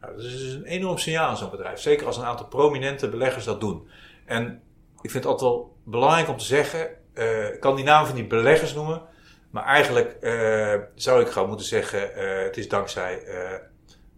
[0.00, 1.80] Nou, dat is dus een enorm signaal aan zo'n bedrijf.
[1.80, 3.88] Zeker als een aantal prominente beleggers dat doen.
[4.24, 4.62] En
[5.02, 8.14] ik vind het altijd wel belangrijk om te zeggen: eh, ik kan die naam van
[8.14, 9.02] die beleggers noemen.
[9.50, 13.22] Maar eigenlijk eh, zou ik gewoon moeten zeggen: eh, het is dankzij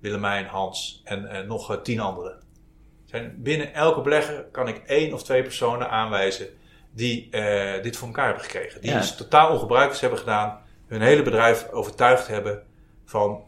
[0.00, 2.42] Willemijn, Hans en nog tien anderen.
[3.04, 6.48] Zijn, binnen elke belegger kan ik één of twee personen aanwijzen
[6.90, 7.30] die
[7.82, 8.80] dit voor elkaar hebben gekregen.
[8.80, 8.98] Die Ja.
[8.98, 12.62] iets totaal ongebruikelijks hebben gedaan, hun hele bedrijf overtuigd hebben
[13.04, 13.44] van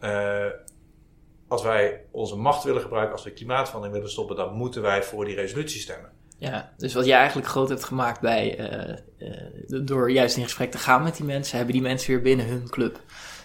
[1.47, 5.25] als wij onze macht willen gebruiken, als we klimaatverandering willen stoppen, dan moeten wij voor
[5.25, 6.11] die resolutie stemmen.
[6.39, 8.95] Ja, dus wat jij eigenlijk groot hebt gemaakt bij, uh,
[9.29, 12.45] uh, door juist in gesprek te gaan met die mensen, hebben die mensen weer binnen
[12.45, 12.99] hun club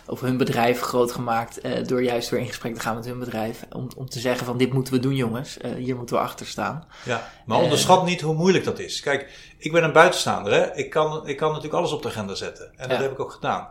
[0.07, 3.19] of hun bedrijf groot gemaakt uh, door juist weer in gesprek te gaan met hun
[3.19, 3.65] bedrijf.
[3.71, 6.87] Om, om te zeggen van dit moeten we doen jongens, hier moeten we achter staan.
[7.05, 9.01] Ja, maar onderschat niet hoe moeilijk dat is.
[9.01, 10.75] Kijk, ik ben een buitenstaander hè.
[10.75, 12.73] Ik kan, ik kan natuurlijk alles op de agenda zetten.
[12.77, 13.69] En dat heb ik ook gedaan.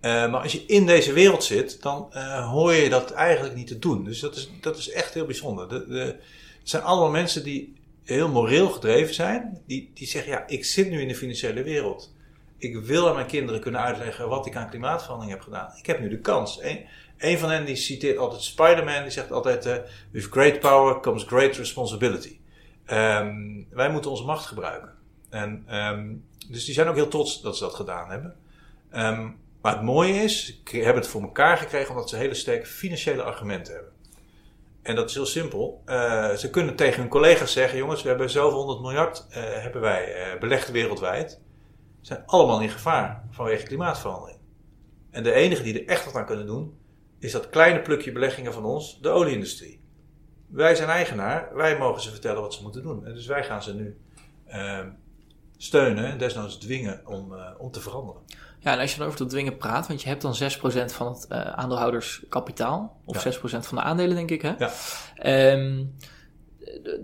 [0.00, 2.08] maar als je in deze wereld zit, dan
[2.50, 4.04] hoor je dat eigenlijk niet te doen.
[4.04, 5.68] Dus dat is, dat is echt heel bijzonder.
[5.68, 5.98] De, de,
[6.60, 10.90] het zijn allemaal mensen die heel moreel gedreven zijn, die, die zeggen, ja, ik zit
[10.90, 12.14] nu in de financiële wereld.
[12.58, 15.72] Ik wil aan mijn kinderen kunnen uitleggen wat ik aan klimaatverandering heb gedaan.
[15.78, 16.62] Ik heb nu de kans.
[16.62, 16.84] Een,
[17.18, 19.76] een van hen die citeert altijd Spider-Man, die zegt altijd, uh,
[20.10, 22.38] with great power comes great responsibility.
[22.86, 24.92] Um, wij moeten onze macht gebruiken.
[25.30, 28.36] En, um, dus die zijn ook heel trots dat ze dat gedaan hebben.
[28.94, 32.66] Um, maar het mooie is, ze hebben het voor elkaar gekregen omdat ze hele sterke
[32.66, 33.92] financiële argumenten hebben.
[34.84, 35.82] En dat is heel simpel.
[35.86, 39.80] Uh, ze kunnen tegen hun collega's zeggen: jongens, we hebben zoveel honderd miljard uh, hebben
[39.80, 41.40] wij uh, belegd wereldwijd.
[42.00, 44.38] Zijn allemaal in gevaar vanwege klimaatverandering.
[45.10, 46.78] En de enige die er echt wat aan kunnen doen,
[47.18, 49.80] is dat kleine plukje beleggingen van ons, de olieindustrie.
[50.46, 53.06] Wij zijn eigenaar, wij mogen ze vertellen wat ze moeten doen.
[53.06, 53.98] En dus wij gaan ze nu
[55.56, 58.22] steunen en desnoods dwingen om, om te veranderen.
[58.64, 60.36] Ja, en als je dan over dat dwingen praat, want je hebt dan 6%
[60.84, 63.32] van het uh, aandeelhouderskapitaal, of ja.
[63.32, 64.42] 6% van de aandelen, denk ik.
[64.42, 64.52] Hè?
[64.58, 64.72] Ja.
[65.52, 65.96] Um,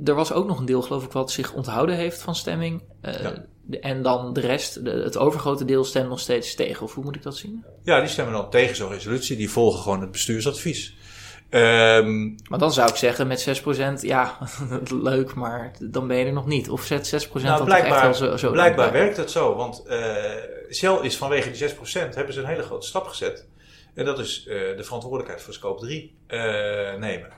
[0.05, 2.83] er was ook nog een deel, geloof ik, wat zich onthouden heeft van stemming.
[3.03, 3.45] Uh, ja.
[3.81, 6.83] En dan de rest, de, het overgrote deel, stemt nog steeds tegen.
[6.83, 7.65] Of hoe moet ik dat zien?
[7.83, 9.37] Ja, die stemmen dan tegen zo'n resolutie.
[9.37, 10.97] Die volgen gewoon het bestuursadvies.
[11.51, 13.63] Um, maar dan zou ik zeggen, met
[14.01, 14.39] 6%, ja,
[15.11, 16.71] leuk, maar dan ben je er nog niet.
[16.71, 19.97] Of zet 6% nou, blijkbaar, echt wel zo, zo Blijkbaar werkt het zo, want uh,
[20.71, 21.75] Shell is vanwege die 6%
[22.15, 23.49] hebben ze een hele grote stap gezet.
[23.95, 26.41] En dat is uh, de verantwoordelijkheid voor scope 3 uh,
[26.95, 27.31] nemen.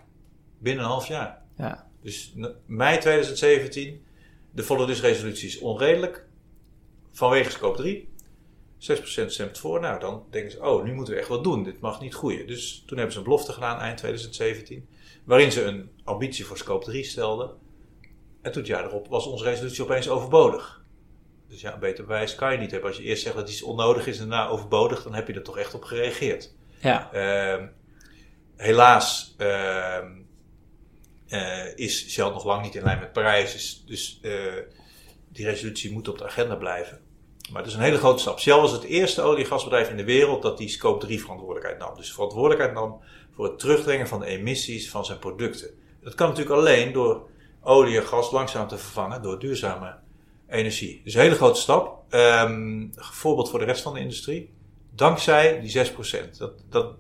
[0.58, 1.42] Binnen een half jaar.
[1.56, 1.86] Ja.
[2.02, 2.34] Dus
[2.66, 4.04] mei 2017,
[4.50, 6.24] de volle dus resolutie is onredelijk.
[7.12, 8.11] Vanwege scope 3.
[8.82, 9.80] 6% stemt voor.
[9.80, 11.62] Nou, dan denken ze, oh, nu moeten we echt wat doen.
[11.62, 12.46] Dit mag niet groeien.
[12.46, 14.88] Dus toen hebben ze een belofte gedaan eind 2017.
[15.24, 17.50] Waarin ze een ambitie voor scope 3 stelden.
[18.42, 20.82] En toen het jaar erop was onze resolutie opeens overbodig.
[21.48, 22.88] Dus ja, een beter bewijs kan je niet hebben.
[22.88, 25.42] Als je eerst zegt dat iets onnodig is en daarna overbodig, dan heb je er
[25.42, 26.54] toch echt op gereageerd.
[26.80, 27.10] Ja.
[27.14, 27.66] Uh,
[28.56, 29.98] helaas uh,
[31.28, 33.52] uh, is Shell nog lang niet in lijn met Parijs.
[33.52, 34.62] Dus, dus eh,
[35.28, 37.00] die resolutie moet op de agenda blijven.
[37.52, 38.40] Maar het is een hele grote stap.
[38.40, 41.78] Shell was het eerste olie- en gasbedrijf in de wereld dat die scope 3 verantwoordelijkheid
[41.78, 41.96] nam.
[41.96, 43.00] Dus verantwoordelijkheid nam
[43.34, 45.70] voor het terugdringen van de emissies van zijn producten.
[46.02, 47.28] Dat kan natuurlijk alleen door
[47.62, 49.94] olie en gas langzaam te vervangen door duurzame
[50.48, 51.00] energie.
[51.04, 52.14] Dus een hele grote stap.
[52.14, 54.50] Um, voorbeeld voor de rest van de industrie.
[54.90, 56.36] Dankzij die 6%.
[56.38, 56.94] Dat, dat,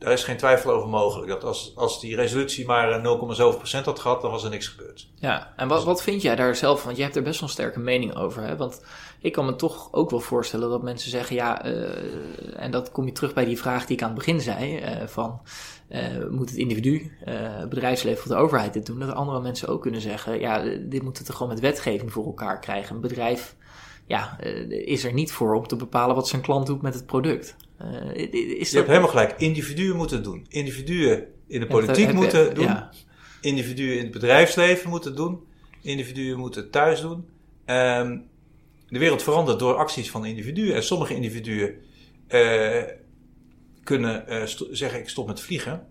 [0.00, 1.28] daar is geen twijfel over mogelijk.
[1.28, 5.08] Dat als, als die resolutie maar 0,7% had gehad, dan was er niks gebeurd.
[5.14, 6.84] Ja, en wat, wat vind jij daar zelf van?
[6.84, 8.42] Want je hebt er best wel een sterke mening over.
[8.42, 8.56] Hè?
[8.56, 8.84] Want
[9.20, 13.06] ik kan me toch ook wel voorstellen dat mensen zeggen, ja, uh, en dat kom
[13.06, 15.40] je terug bij die vraag die ik aan het begin zei, uh, van
[15.90, 18.98] uh, moet het individu, het bedrijfsleven of de overheid dit doen?
[18.98, 22.60] Dat andere mensen ook kunnen zeggen, ja, dit moeten we gewoon met wetgeving voor elkaar
[22.60, 22.94] krijgen.
[22.94, 23.56] Een bedrijf
[24.06, 27.56] ja, is er niet voor om te bepalen wat zijn klant doet met het product.
[28.14, 29.34] Is je hebt helemaal gelijk.
[29.38, 30.46] Individuen moeten het doen.
[30.48, 32.64] Individuen in de politiek het, moeten het doen.
[32.64, 32.90] Ja.
[33.40, 35.40] Individuen in het bedrijfsleven moeten het doen.
[35.82, 37.28] Individuen moeten het thuis doen.
[37.66, 38.28] Um,
[38.88, 40.74] de wereld verandert door acties van individuen.
[40.74, 41.74] En sommige individuen
[42.28, 42.82] uh,
[43.84, 45.86] kunnen uh, zeggen: Ik stop met vliegen.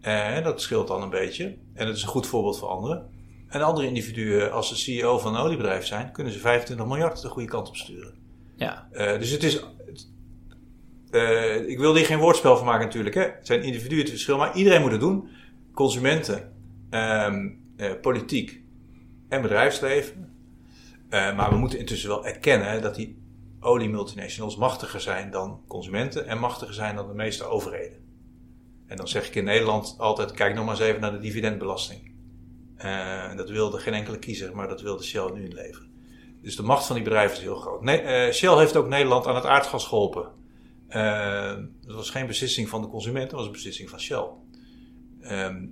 [0.00, 1.56] En dat scheelt dan een beetje.
[1.74, 3.10] En dat is een goed voorbeeld voor anderen.
[3.48, 7.28] En andere individuen, als ze CEO van een oliebedrijf zijn, kunnen ze 25 miljard de
[7.28, 8.14] goede kant op sturen.
[8.56, 8.88] Ja.
[8.92, 9.64] dus het is.
[11.66, 13.14] Ik wil hier geen woordspel van maken, natuurlijk.
[13.14, 13.22] Hè.
[13.22, 15.28] Het zijn individuen het verschil, maar iedereen moet het doen.
[15.74, 16.52] Consumenten,
[16.90, 17.60] um,
[18.00, 18.60] politiek
[19.28, 20.32] en bedrijfsleven.
[21.10, 23.22] Uh, maar we moeten intussen wel erkennen dat die
[23.60, 27.98] oliemultinationals machtiger zijn dan consumenten en machtiger zijn dan de meeste overheden.
[28.86, 32.12] En dan zeg ik in Nederland altijd: kijk nog maar eens even naar de dividendbelasting.
[33.36, 35.90] Dat wilde geen enkele kiezer, maar dat wilde Shell nu inleveren.
[36.42, 37.88] Dus de macht van die bedrijven is heel groot.
[38.34, 40.28] Shell heeft ook Nederland aan het aardgas geholpen.
[41.80, 44.26] Dat was geen beslissing van de consument, dat was een beslissing van Shell.
[45.20, 45.66] Ehm,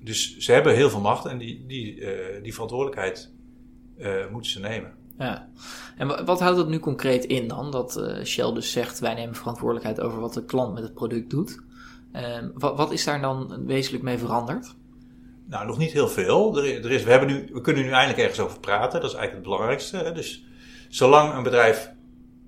[0.00, 2.02] dus ze hebben heel veel macht en die, die,
[2.42, 3.32] die verantwoordelijkheid
[3.98, 4.92] uh, moeten ze nemen.
[5.18, 5.48] Ja,
[5.96, 7.70] en wat houdt dat nu concreet in dan?
[7.70, 11.30] Dat uh, Shell dus zegt, wij nemen verantwoordelijkheid over wat de klant met het product
[11.30, 11.62] doet.
[12.12, 14.74] Uh, wat, wat, is daar dan wezenlijk mee veranderd?
[15.46, 16.58] Nou, nog niet heel veel.
[16.58, 19.00] Er, er, is, we, hebben nu, we kunnen nu eindelijk ergens over praten.
[19.00, 19.96] Dat is eigenlijk het belangrijkste.
[19.96, 20.12] Hè?
[20.12, 20.44] Dus
[20.88, 21.92] zolang een bedrijf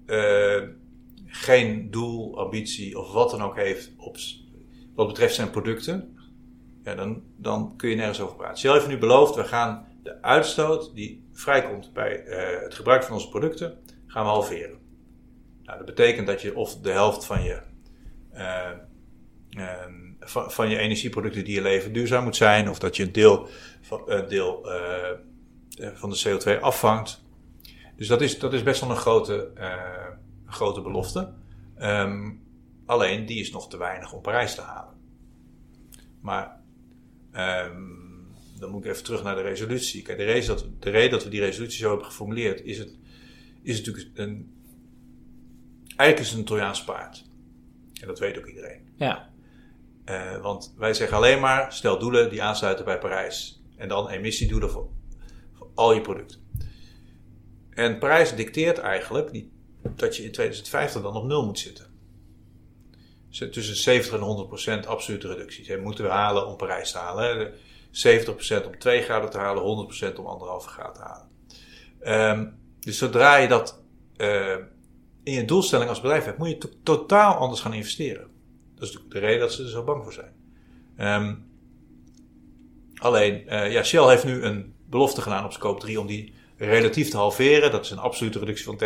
[0.07, 0.63] uh,
[1.27, 4.17] geen doel, ambitie of wat dan ook heeft op,
[4.95, 6.17] wat betreft zijn producten,
[6.83, 8.59] ja, dan, dan kun je nergens over praten.
[8.59, 13.15] Shell heeft nu beloofd, we gaan de uitstoot die vrijkomt bij uh, het gebruik van
[13.15, 14.79] onze producten, gaan we halveren.
[15.63, 17.61] Nou, dat betekent dat je of de helft van je,
[18.35, 18.71] uh,
[19.51, 19.73] uh,
[20.27, 23.49] van, je energieproducten die je levert duurzaam moet zijn, of dat je een deel
[23.81, 24.69] van, deel,
[25.95, 27.25] van de CO2 afvangt.
[27.97, 29.51] Dus dat is, dat is best wel een grote,
[30.47, 31.33] grote belofte.
[31.79, 32.43] Um,
[32.87, 34.95] alleen die is nog te weinig om Parijs te halen.
[36.21, 36.61] Maar
[37.33, 38.07] um,
[38.59, 40.03] dan moet ik even terug naar de resolutie.
[40.03, 42.97] Kijk, de, reden dat, de reden dat we die resolutie zo hebben geformuleerd, is het
[43.67, 44.55] is natuurlijk een.
[45.97, 47.25] Eigenlijk is het een Trojaans paard.
[48.01, 48.89] En dat weet ook iedereen.
[48.97, 49.31] Ja.
[50.05, 53.63] Uh, want wij zeggen alleen maar: stel doelen die aansluiten bij Parijs.
[53.77, 54.91] En dan emissiedoelen voor,
[55.53, 56.41] voor al je producten.
[57.71, 59.53] En Parijs dicteert eigenlijk die,
[59.95, 61.95] dat je in 2050 dan op nul moet zitten.
[63.31, 65.69] Tussen 70 en 100 procent absolute reducties.
[65.69, 67.53] Dat moeten we halen om Parijs te halen.
[67.91, 71.29] 70 procent om 2 graden te halen, 100 procent om anderhalve graad te halen.
[72.39, 73.83] Um, dus zodra je dat
[74.17, 74.57] uh,
[75.23, 78.27] in je doelstelling als bedrijf hebt, moet je totaal anders gaan investeren.
[78.75, 80.33] Dat is de reden dat ze er zo bang voor zijn.
[81.23, 81.47] Um,
[82.95, 87.11] alleen, uh, ja, Shell heeft nu een belofte gedaan op scope 3 om die relatief
[87.11, 87.71] te halveren.
[87.71, 88.81] Dat is een absolute reductie van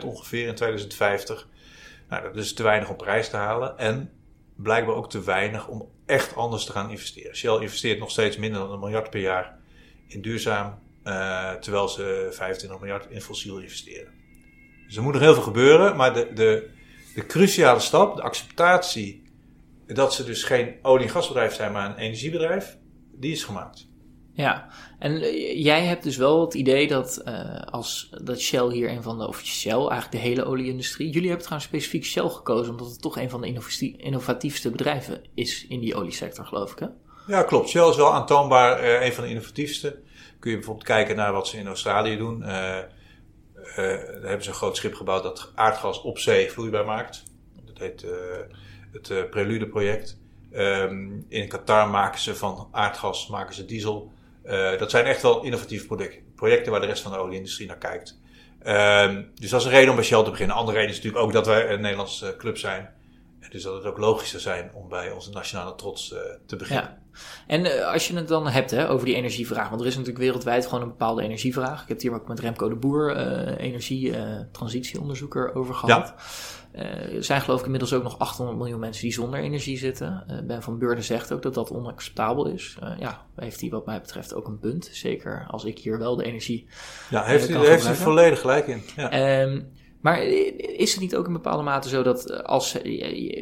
[0.00, 1.48] 30% ongeveer in 2050.
[2.08, 3.78] Nou, dat is te weinig om prijs te halen.
[3.78, 4.10] En
[4.56, 7.36] blijkbaar ook te weinig om echt anders te gaan investeren.
[7.36, 9.58] Shell investeert nog steeds minder dan een miljard per jaar
[10.06, 14.12] in duurzaam uh, terwijl ze 25 miljard in fossiel investeren.
[14.86, 16.70] Dus er moet nog heel veel gebeuren, maar de, de,
[17.14, 19.22] de cruciale stap, de acceptatie
[19.86, 22.76] dat ze dus geen olie- en gasbedrijf zijn, maar een energiebedrijf,
[23.12, 23.89] die is gemaakt.
[24.40, 28.90] Ja, en eh, jij hebt dus wel het idee dat uh, als dat Shell hier
[28.90, 32.70] een van de, of Shell, eigenlijk de hele olieindustrie, jullie hebben trouwens specifiek Shell gekozen
[32.70, 33.62] omdat het toch een van de
[33.96, 36.86] innovatiefste bedrijven is in die oliesector, geloof ik hè?
[37.26, 37.68] Ja, klopt.
[37.68, 39.98] Shell is wel aantoonbaar uh, een van de innovatiefste
[40.38, 42.40] kun je bijvoorbeeld kijken naar wat ze in Australië doen.
[42.40, 42.90] Daar
[44.22, 47.22] hebben ze een groot schip gebouwd dat aardgas op zee vloeibaar maakt.
[47.64, 48.06] Dat heet
[48.92, 50.18] het Prelude-project.
[50.52, 54.12] Um, in Qatar maken ze van aardgas maken ze diesel.
[54.78, 58.18] Dat zijn echt wel innovatieve projecten, projecten waar de rest van de olieindustrie naar kijkt.
[58.66, 60.56] Um, dus dat is een reden om bij Shell te beginnen.
[60.56, 62.94] Andere reden is natuurlijk ook dat wij een Nederlandse club zijn.
[63.50, 66.14] Dus dat het ook logisch zou zijn om bij onze nationale trots
[66.46, 66.84] te beginnen.
[66.84, 66.99] Ja.
[67.46, 70.24] En uh, als je het dan hebt hè, over die energievraag, want er is natuurlijk
[70.24, 71.82] wereldwijd gewoon een bepaalde energievraag.
[71.82, 76.14] Ik heb het hier ook met Remco de Boer, uh, energie-transitieonderzoeker, uh, over gehad.
[76.72, 76.82] Ja.
[77.12, 80.42] er zijn geloof ik inmiddels ook nog 800 miljoen mensen die zonder energie zitten.
[80.46, 82.78] ben van Beurden zegt ook dat dat onacceptabel is.
[82.98, 84.88] ja, heeft hij wat mij betreft ook een punt.
[84.92, 86.68] Zeker als ik hier wel de energie.
[87.10, 88.82] Ja, heeft hij heeft hij volledig gelijk in.
[88.96, 89.40] Ja.
[89.42, 92.76] Um, maar is het niet ook in bepaalde mate zo dat eh, als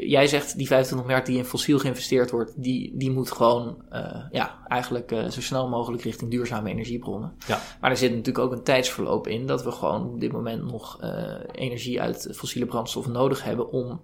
[0.07, 4.23] jij zegt die 25 miljard die in fossiel geïnvesteerd wordt, die, die moet gewoon uh,
[4.31, 7.35] ja, eigenlijk uh, zo snel mogelijk richting duurzame energiebronnen.
[7.47, 7.61] Ja.
[7.81, 11.03] Maar er zit natuurlijk ook een tijdsverloop in dat we gewoon op dit moment nog
[11.03, 14.01] uh, energie uit fossiele brandstoffen nodig hebben om,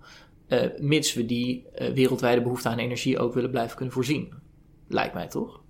[0.78, 4.34] mits we die wereldwijde behoefte aan energie ook willen blijven kunnen voorzien.
[4.88, 5.60] Lijkt mij toch?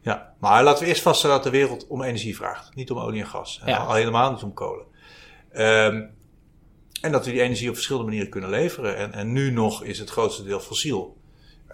[0.00, 2.74] Ja, maar laten we eerst vaststellen dat de wereld om energie vraagt.
[2.74, 3.60] Niet om olie en gas.
[3.64, 3.76] Ja.
[3.76, 4.84] Al helemaal niet om kolen.
[5.52, 6.18] Um,
[7.00, 8.96] en dat we die energie op verschillende manieren kunnen leveren.
[8.96, 11.18] En, en nu nog is het grootste deel fossiel.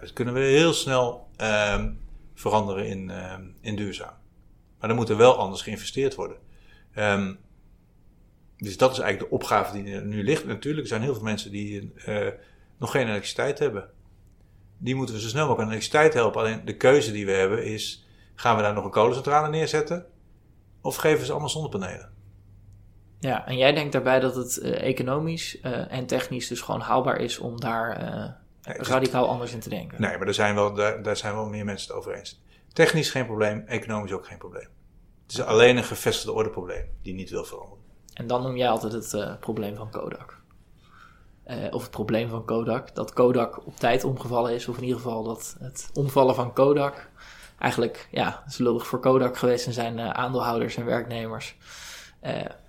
[0.01, 1.29] Dat kunnen we heel snel
[1.73, 2.01] um,
[2.35, 4.15] veranderen in, um, in duurzaam.
[4.79, 6.37] Maar dan moet er wel anders geïnvesteerd worden.
[8.57, 10.47] Dus dat is eigenlijk de opgave die er nu ligt.
[10.47, 12.29] Natuurlijk, zijn heel veel mensen die uh,
[12.79, 13.91] nog geen elektriciteit hebben.
[14.79, 16.41] Die moeten we zo snel mogelijk aan elektriciteit helpen.
[16.41, 20.07] Alleen de keuze die we hebben is: gaan we daar nog een kolencentrale neerzetten?
[20.81, 22.16] Of geven ze allemaal zonnepanelen?
[23.21, 27.21] Ja, en jij denkt daarbij dat het uh, economisch uh, en technisch dus gewoon haalbaar
[27.21, 28.09] is om daar uh,
[28.63, 30.01] nee, radicaal anders in te denken.
[30.01, 32.43] Nee, maar daar zijn, wel, daar, daar zijn wel meer mensen het over eens.
[32.73, 34.69] Technisch geen probleem, economisch ook geen probleem.
[35.23, 37.85] Het is alleen een gevestigde orde probleem die niet wil veranderen.
[38.13, 40.41] En dan noem jij altijd het probleem van Kodak.
[41.71, 45.23] of het probleem van Kodak, dat Kodak op tijd omgevallen is, of in ieder geval
[45.23, 47.11] dat het omvallen van Kodak
[47.59, 51.57] eigenlijk, ja, is lullig voor Kodak geweest en zijn aandeelhouders en werknemers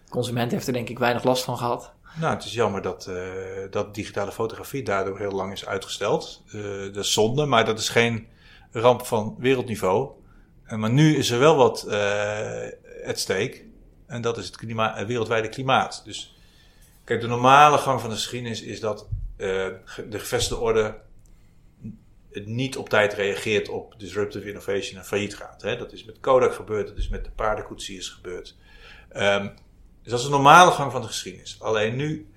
[0.09, 1.93] consument heeft er denk ik weinig last van gehad.
[2.19, 3.23] Nou, het is jammer dat, uh,
[3.69, 6.43] dat digitale fotografie daardoor heel lang is uitgesteld.
[6.53, 8.27] Uh, dat is zonde, maar dat is geen
[8.71, 10.09] ramp van wereldniveau.
[10.67, 11.87] Uh, maar nu is er wel wat
[13.05, 13.65] at stake.
[14.07, 16.01] En dat is het, wereldwijde klimaat.
[16.05, 16.37] Dus
[17.03, 20.99] kijk, de normale gang van de geschiedenis is dat de gevestigde orde
[22.45, 25.61] niet op tijd reageert op disruptive innovation en failliet gaat.
[25.61, 25.77] Hè?
[25.77, 28.55] Dat is met Kodak gebeurd, dat is met de paardenkoetsiers gebeurd.
[29.15, 29.53] Um,
[30.07, 31.57] dus dat is de normale gang van de geschiedenis.
[31.59, 32.31] Alleen nu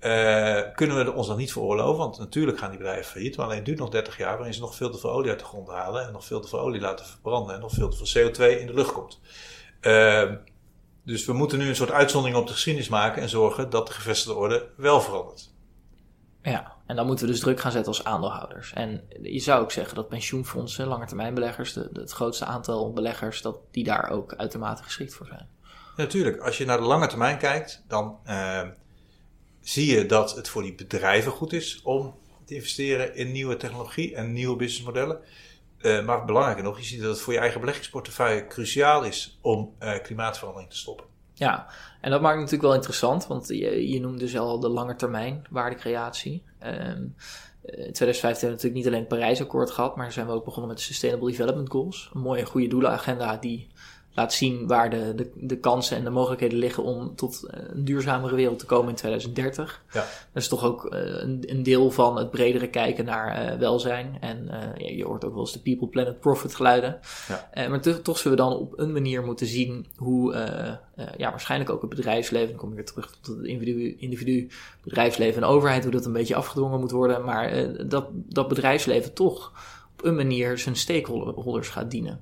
[0.00, 1.98] Uh, kunnen we ons dan niet veroorloven?
[1.98, 3.36] Want natuurlijk gaan die bedrijven failliet.
[3.36, 5.38] Maar alleen het duurt nog 30 jaar waarin ze nog veel te veel olie uit
[5.38, 6.06] de grond halen.
[6.06, 7.54] En nog veel te veel olie laten verbranden.
[7.54, 9.20] En nog veel te veel CO2 in de lucht komt.
[9.80, 10.32] Uh,
[11.04, 13.22] dus we moeten nu een soort uitzondering op de geschiedenis maken.
[13.22, 15.54] En zorgen dat de gevestigde orde wel verandert.
[16.42, 18.72] Ja, en dan moeten we dus druk gaan zetten als aandeelhouders.
[18.72, 23.84] En je zou ook zeggen dat pensioenfondsen, langetermijnbeleggers, de, het grootste aantal beleggers, dat die
[23.84, 25.48] daar ook uitermate geschikt voor zijn.
[25.96, 28.62] Natuurlijk, als je naar de lange termijn kijkt, dan uh,
[29.60, 34.14] zie je dat het voor die bedrijven goed is om te investeren in nieuwe technologie
[34.14, 35.20] en nieuwe businessmodellen.
[35.80, 39.74] Uh, maar belangrijker nog, je ziet dat het voor je eigen beleggingsportefeuille cruciaal is om
[39.80, 41.06] uh, klimaatverandering te stoppen.
[41.32, 41.66] Ja,
[42.00, 45.46] en dat maakt natuurlijk wel interessant, want je, je noemde dus al de lange termijn
[45.50, 46.44] waardecreatie.
[46.62, 47.14] Um,
[47.66, 50.68] in 2015 hebben we natuurlijk niet alleen het Parijsakkoord gehad, maar zijn we ook begonnen
[50.68, 52.10] met de Sustainable Development Goals.
[52.14, 53.68] Een mooie goede doelenagenda die
[54.16, 57.84] laat zien waar de, de, de kansen en de mogelijkheden liggen om tot eh, een
[57.84, 59.82] duurzamere wereld te komen in 2030.
[59.92, 60.00] Ja.
[60.32, 64.16] Dat is toch ook uh, een, een, deel van het bredere kijken naar uh, welzijn.
[64.20, 66.98] En je hoort ook wel eens de People, Planet, Profit geluiden.
[67.28, 67.68] Ja.
[67.68, 70.34] maar toch zullen we dan op een manier moeten zien hoe
[71.16, 74.48] ja, waarschijnlijk ook het bedrijfsleven, dan kom ik weer terug tot het individu, individu
[74.82, 77.24] bedrijfsleven en overheid, hoe dat een beetje afgedwongen moet worden.
[77.24, 79.52] Maar dat, dat bedrijfsleven toch
[79.92, 82.20] op een manier zijn stakeholders gaat dienen.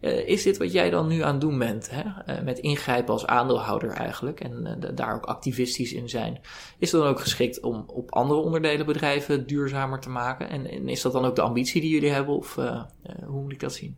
[0.00, 1.90] Uh, is dit wat jij dan nu aan het doen bent?
[1.90, 2.02] Hè?
[2.34, 6.40] Uh, met ingrijpen als aandeelhouder eigenlijk en uh, daar ook activistisch in zijn.
[6.78, 10.48] Is dat dan ook geschikt om op andere onderdelen bedrijven duurzamer te maken?
[10.48, 12.54] En, en is dat dan ook de ambitie die jullie hebben of
[13.26, 13.96] hoe moet ik dat zien?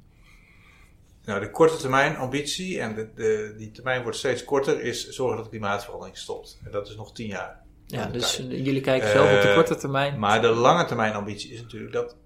[1.24, 5.36] Nou, de korte termijn ambitie, en de, de, die termijn wordt steeds korter, is zorgen
[5.36, 6.60] dat de klimaatverandering stopt.
[6.64, 7.62] En dat is nog tien jaar.
[7.86, 10.18] Ja, dus jullie kijken zelf op de korte termijn.
[10.18, 12.16] Maar de lange termijn ambitie is natuurlijk dat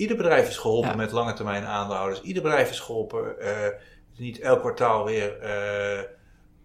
[0.00, 2.20] Ieder bedrijf is geholpen met lange termijn aandeelhouders.
[2.20, 3.34] Ieder bedrijf is geholpen.
[3.38, 3.66] Uh,
[4.16, 6.02] niet elk kwartaal weer uh,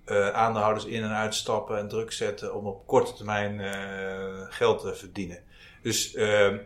[0.06, 3.60] uh, aandeelhouders in en uitstappen en druk zetten om op korte termijn
[4.50, 5.40] geld te verdienen.
[5.82, 6.58] Dus ehm,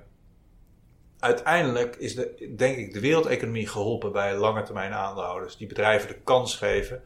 [1.20, 5.58] uiteindelijk is de, denk ik de wereldeconomie geholpen bij lange termijn aandeelhouders.
[5.58, 7.04] Die bedrijven de kans geven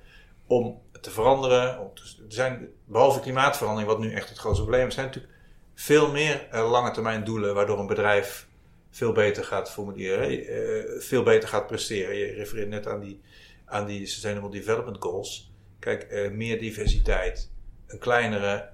[0.48, 1.80] om te veranderen.
[1.80, 5.34] Om te, er zijn, behalve klimaatverandering, wat nu echt het grootste probleem is, zijn natuurlijk
[5.76, 8.52] veel meer lange termijn doelen waardoor een bedrijf
[8.94, 12.16] veel beter gaat formuleren, uh, veel beter gaat presteren.
[12.16, 13.22] Je refereert net aan die,
[13.66, 15.54] aan die Sustainable Development Goals.
[15.80, 17.52] Kijk, uh, meer diversiteit,
[17.88, 18.70] een kleinere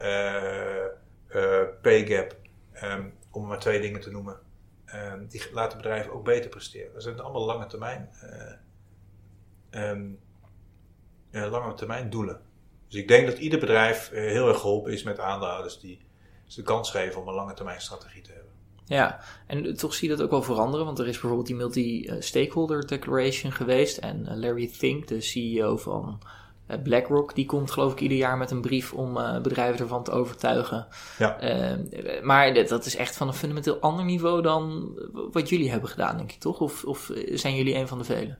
[1.82, 2.36] pay gap,
[2.84, 4.40] um, om maar twee dingen te noemen.
[4.96, 6.94] Um, die laten bedrijven ook beter presteren.
[6.94, 8.10] Dat zijn allemaal lange termijn,
[9.72, 10.20] um,
[11.32, 12.42] lange termijn doelen.
[12.88, 16.02] Dus ik denk dat ieder bedrijf heel erg geholpen is met aandeelhouders die
[16.46, 18.49] ze de kans geven om een lange termijn strategie te hebben.
[18.90, 22.88] Ja, en toch zie je dat ook wel veranderen, want er is bijvoorbeeld die multi-stakeholder
[22.88, 26.20] declaration geweest en eh, Larry Fink, de CEO van
[26.66, 30.04] eh, BlackRock, die komt geloof ik ieder jaar met een brief om uh, bedrijven ervan
[30.04, 30.88] te overtuigen.
[31.18, 31.44] Ja.
[31.44, 34.92] Uh, maar dat is echt van een fundamenteel ander niveau dan
[35.32, 36.60] wat jullie hebben gedaan, denk ik toch?
[36.60, 38.38] Of, of zijn jullie een van de velen?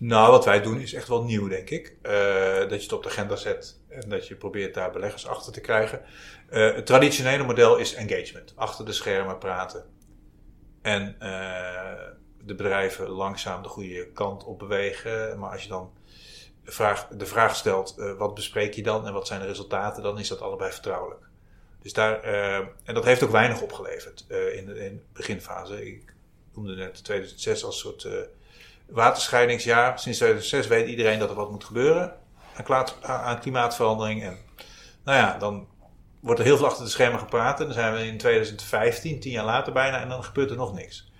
[0.00, 1.96] Nou, wat wij doen is echt wel nieuw, denk ik.
[2.02, 2.12] Uh,
[2.58, 5.60] dat je het op de agenda zet en dat je probeert daar beleggers achter te
[5.60, 6.02] krijgen.
[6.50, 8.52] Uh, het traditionele model is engagement.
[8.56, 9.84] Achter de schermen praten.
[10.82, 11.92] En uh,
[12.42, 15.38] de bedrijven langzaam de goede kant op bewegen.
[15.38, 15.92] Maar als je dan
[16.64, 20.28] vraag, de vraag stelt, wat bespreek je dan en wat zijn de resultaten, dan is
[20.28, 21.26] dat allebei vertrouwelijk.
[21.82, 22.22] Dus daar,
[22.84, 25.86] en dat heeft ook weinig opgeleverd in in de beginfase.
[25.86, 26.14] Ik
[26.54, 28.08] noemde net 2006 als soort
[28.88, 29.98] waterscheidingsjaar.
[29.98, 32.14] Sinds 2006 weet iedereen dat er wat moet gebeuren
[33.02, 34.22] aan klimaatverandering.
[34.22, 34.38] En
[35.04, 35.66] nou ja, dan
[36.20, 37.60] wordt er heel veel achter de schermen gepraat.
[37.60, 40.74] En dan zijn we in 2015, tien jaar later bijna, en dan gebeurt er nog
[40.74, 41.10] niks.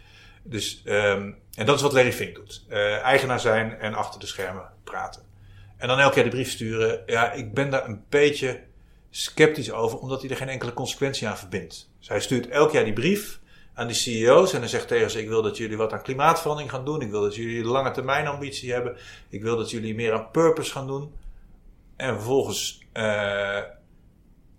[0.43, 2.65] Dus, um, en dat is wat Larry Fink doet.
[2.69, 5.23] Uh, eigenaar zijn en achter de schermen praten.
[5.77, 7.03] En dan elke keer de brief sturen.
[7.07, 8.61] Ja, ik ben daar een beetje
[9.11, 11.91] sceptisch over, omdat hij er geen enkele consequentie aan verbindt.
[11.99, 13.41] Dus hij stuurt elk jaar die brief
[13.79, 16.71] aan die CEO's en dan zegt tegen ze: Ik wil dat jullie wat aan klimaatverandering
[16.71, 17.01] gaan doen.
[17.01, 18.97] Ik wil dat jullie lange termijn ambitie hebben.
[19.29, 21.15] Ik wil dat jullie meer aan purpose gaan doen.
[21.97, 23.63] En vervolgens uh,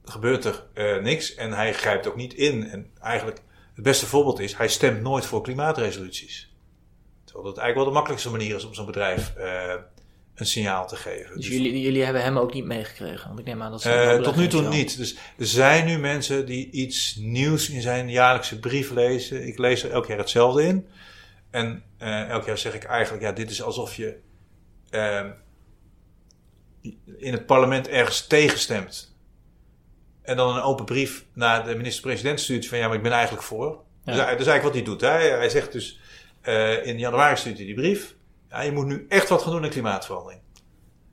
[0.03, 2.70] gebeurt er uh, niks en hij grijpt ook niet in.
[2.70, 3.41] En eigenlijk
[3.74, 6.53] het beste voorbeeld is: hij stemt nooit voor klimaatresoluties.
[7.24, 9.74] Terwijl dat eigenlijk wel de makkelijkste manier is om zo'n bedrijf uh,
[10.39, 11.35] een signaal te geven.
[11.35, 13.27] Dus, dus, jullie, jullie hebben hem ook niet meegekregen?
[13.27, 14.97] Want ik neem aan dat ze uh, tot nu toe niet.
[14.97, 19.47] Dus er zijn nu mensen die iets nieuws in zijn jaarlijkse brief lezen.
[19.47, 20.87] Ik lees er elk jaar hetzelfde in.
[21.51, 24.17] En uh, elk jaar zeg ik eigenlijk, ja, dit is alsof je
[24.91, 25.25] uh,
[27.17, 29.15] in het parlement ergens tegenstemt.
[30.21, 33.43] En dan een open brief naar de minister-president stuurt van ja, maar ik ben eigenlijk
[33.43, 33.83] voor.
[34.03, 34.13] Ja.
[34.13, 35.01] Dus, dat is eigenlijk wat hij doet.
[35.01, 35.37] Hè?
[35.37, 35.99] Hij zegt dus,
[36.43, 38.15] uh, in januari stuurt hij die brief.
[38.50, 40.41] Ja, je moet nu echt wat gaan doen aan klimaatverandering.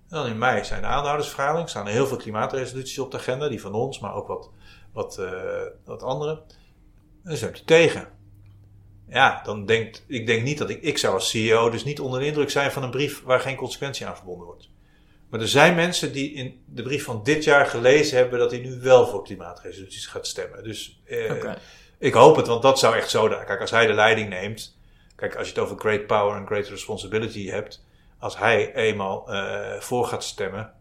[0.09, 1.69] En dan in mei zijn de aandeelhoudersvergadering.
[1.69, 3.49] staan er heel veel klimaatresoluties op de agenda.
[3.49, 4.51] Die van ons, maar ook wat,
[4.93, 6.43] wat, uh, wat andere.
[7.25, 8.09] En zijn tegen.
[9.09, 12.21] Ja, dan denkt, ik denk niet dat ik, ik zou als CEO dus niet onder
[12.21, 14.71] de indruk zijn van een brief waar geen consequentie aan verbonden wordt.
[15.31, 18.61] Maar er zijn mensen die in de brief van dit jaar gelezen hebben dat hij
[18.61, 20.65] nu wel voor klimaatresoluties gaat stemmen.
[20.65, 21.55] Dus eh,
[21.99, 23.29] ik hoop het, want dat zou echt zo.
[23.29, 24.76] Kijk, als hij de leiding neemt.
[25.17, 27.85] Kijk, als je het over great power en great responsibility hebt.
[28.19, 30.73] Als hij eenmaal uh, voor gaat stemmen,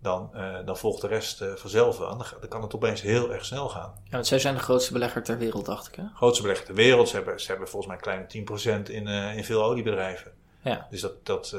[0.00, 2.18] dan, uh, dan volgt de rest uh, vanzelf aan.
[2.18, 3.92] Dan, kan het opeens heel erg snel gaan.
[4.04, 5.94] Ja, want zij zijn de grootste belegger ter wereld, dacht ik.
[5.94, 6.02] Hè?
[6.14, 7.08] Grootste belegger ter wereld.
[7.08, 9.06] Ze hebben, ze hebben volgens mij een kleine 10% in,
[9.36, 10.32] in veel oliebedrijven.
[10.60, 10.86] Ja.
[10.90, 11.56] Dus dat, dat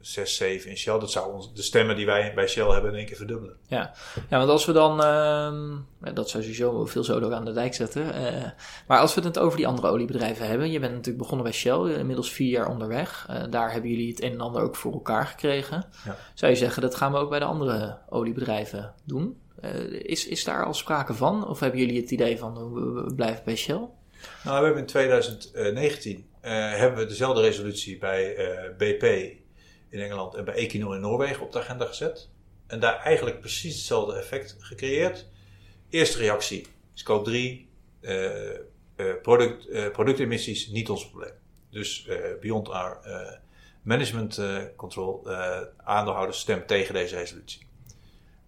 [0.00, 0.98] 6, 7 in Shell.
[0.98, 3.56] Dat zou ons, de stemmen die wij bij Shell hebben in één keer verdubbelen.
[3.68, 3.94] Ja,
[4.28, 8.02] ja want als we dan, uh, dat zou sowieso veel zoden aan de dijk zetten.
[8.02, 8.44] Uh,
[8.86, 10.70] maar als we het over die andere oliebedrijven hebben.
[10.70, 13.26] Je bent natuurlijk begonnen bij Shell, inmiddels vier jaar onderweg.
[13.30, 15.84] Uh, daar hebben jullie het een en ander ook voor elkaar gekregen.
[16.04, 16.16] Ja.
[16.34, 19.38] Zou je zeggen, dat gaan we ook bij de andere oliebedrijven doen?
[20.02, 21.48] is, is daar al sprake van?
[21.48, 23.88] Of hebben jullie het idee van we blijven bij Shell?
[24.44, 28.36] Nou, we hebben in 2019 hebben we dezelfde resolutie bij
[28.78, 29.38] BP
[29.90, 32.28] in Engeland en bij Equinor in Noorwegen op de agenda gezet.
[32.66, 35.26] En daar eigenlijk precies hetzelfde effect gecreëerd.
[35.88, 37.68] Eerste reactie, scope 3,
[38.00, 38.58] uh, uh,
[39.22, 41.32] product, uh, productemissies, niet ons probleem.
[41.70, 42.08] Dus
[42.40, 42.98] beyond our
[43.82, 44.40] management
[44.76, 45.30] control,
[45.76, 47.66] aandeelhouders stemt tegen deze resolutie.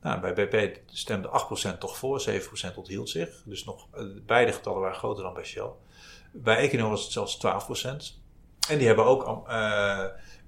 [0.01, 1.29] Nou, bij BP stemde
[1.75, 3.43] 8% toch voor, 7% onthield zich.
[3.45, 3.87] Dus nog,
[4.27, 5.71] beide getallen waren groter dan bij Shell.
[6.33, 7.39] Bij Equinor was het zelfs
[8.17, 8.22] 12%.
[8.69, 9.25] En die hebben ook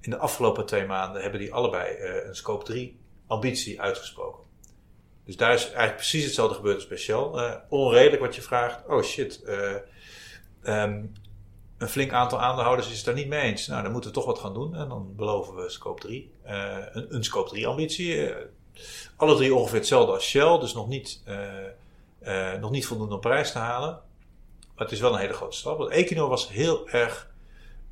[0.05, 4.43] in de afgelopen twee maanden hebben die allebei uh, een scope 3 ambitie uitgesproken.
[5.25, 7.29] Dus daar is eigenlijk precies hetzelfde gebeurd als bij Shell.
[7.33, 8.87] Uh, onredelijk wat je vraagt.
[8.87, 9.43] Oh shit,
[10.63, 11.13] um,
[11.77, 13.67] een flink aantal aandeelhouders is het daar niet mee eens.
[13.67, 14.75] Nou, dan moeten we toch wat gaan doen.
[14.75, 16.31] En dan beloven we scope 3.
[16.43, 18.33] Een, een, scope 3 ambitie.
[19.15, 20.59] alle drie ongeveer hetzelfde als Shell.
[20.59, 21.23] Dus nog niet,
[22.59, 24.01] nog niet voldoende op prijs te halen.
[24.75, 25.77] Maar het is wel een hele grote stap.
[25.77, 27.33] Want was heel erg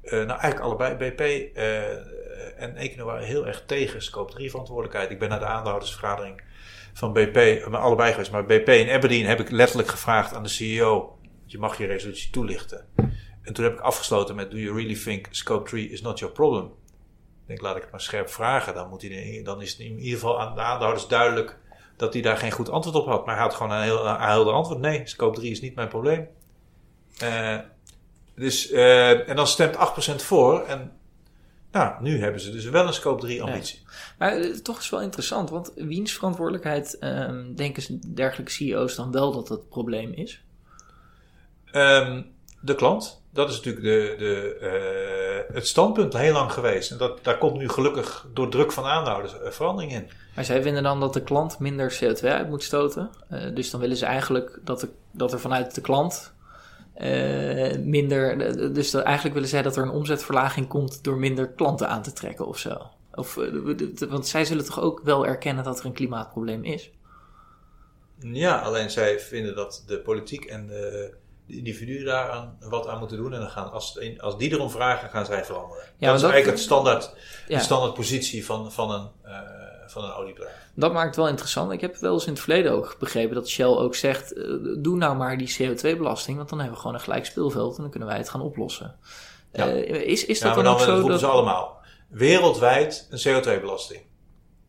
[0.04, 0.96] uh, nou, eigenlijk allebei.
[0.96, 1.20] BP
[1.58, 5.12] uh, en Equinor waren heel erg tegen scope 3 verantwoordelijkheid.
[5.12, 6.42] Ik ben naar de aandeelhoudersvergadering
[6.94, 8.32] van BP, maar allebei geweest.
[8.32, 12.30] Maar BP en Aberdeen heb ik letterlijk gevraagd aan de CEO: je mag je resolutie
[12.30, 12.86] toelichten.
[13.42, 16.34] En toen heb ik afgesloten met: Do you really think scope 3 is not your
[16.34, 16.66] problem?
[16.66, 18.74] Ik denk, laat ik het maar scherp vragen.
[18.74, 21.58] Dan, moet hij, dan is het in ieder geval aan de aandeelhouders duidelijk
[21.98, 23.26] dat hij daar geen goed antwoord op had.
[23.26, 25.88] Maar hij had gewoon een heel een helder antwoord: nee, scope 3 is niet mijn
[25.88, 26.28] probleem.
[27.24, 27.60] Uh,
[28.36, 30.64] dus, uh, en dan stemt 8% voor.
[30.64, 30.92] En
[31.72, 33.82] nou, nu hebben ze dus wel een scope 3 ambitie.
[34.18, 39.32] Maar uh, toch is wel interessant, want wiens verantwoordelijkheid um, denken dergelijke CEO's dan wel
[39.32, 40.44] dat het probleem is?
[41.72, 42.32] Um,
[42.62, 43.22] de klant.
[43.30, 44.58] Dat is natuurlijk de, de,
[45.50, 46.92] uh, het standpunt heel lang geweest.
[46.92, 50.10] En dat, daar komt nu gelukkig door druk van aandeelhouders verandering in.
[50.36, 53.10] Maar zij vinden dan dat de klant minder CO2 uit moet stoten.
[53.54, 56.34] dus dan willen ze eigenlijk dat, de, dat er vanuit de klant
[57.02, 58.38] uh, minder.
[58.74, 62.48] Dus eigenlijk willen zij dat er een omzetverlaging komt door minder klanten aan te trekken
[62.48, 62.78] of zo.
[63.14, 66.92] Of, eh, want zij zullen toch ook wel erkennen dat er een klimaatprobleem is?
[68.20, 71.14] Ja, alleen zij vinden dat de politiek en de,
[71.48, 73.34] de individuen daar wat aan moeten doen.
[73.34, 75.84] En dan gaan, als, als die erom vragen, gaan zij veranderen.
[75.98, 77.16] Ja, dat is eigenlijk het standaard,
[77.48, 79.10] de standaard positie van, van een.
[79.26, 79.63] Uh,
[79.94, 80.54] van een oliebedrijf.
[80.76, 81.72] Dat maakt het wel interessant.
[81.72, 84.98] Ik heb wel eens in het verleden ook begrepen dat Shell ook zegt: uh, doe
[84.98, 88.10] nou maar die CO2-belasting, want dan hebben we gewoon een gelijk speelveld en dan kunnen
[88.10, 88.96] wij het gaan oplossen.
[89.52, 89.68] Ja.
[89.68, 91.08] Uh, is, is dat ja, maar dan, dan ook zo?
[91.08, 91.20] Dat...
[91.20, 91.82] ze allemaal.
[92.10, 94.02] Wereldwijd een CO2-belasting.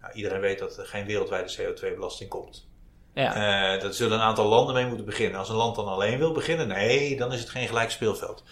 [0.01, 2.67] Nou, iedereen weet dat er geen wereldwijde CO2-belasting komt.
[3.15, 3.75] Ja.
[3.75, 5.39] Uh, dat zullen een aantal landen mee moeten beginnen.
[5.39, 8.43] Als een land dan alleen wil beginnen, nee, dan is het geen gelijk speelveld.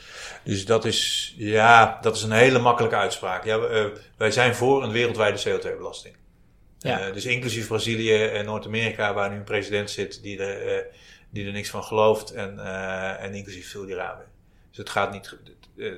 [0.44, 3.44] Dus dat is, ja, dat is een hele makkelijke uitspraak.
[3.44, 3.84] Ja, uh,
[4.16, 6.14] wij zijn voor een wereldwijde CO2-belasting.
[6.82, 7.08] Ja.
[7.08, 10.92] Uh, dus inclusief Brazilië en Noord-Amerika, waar nu een president zit die er, uh,
[11.30, 14.24] die er niks van gelooft, en, uh, en inclusief Saudi-Arabië.
[14.68, 15.38] Dus het gaat niet,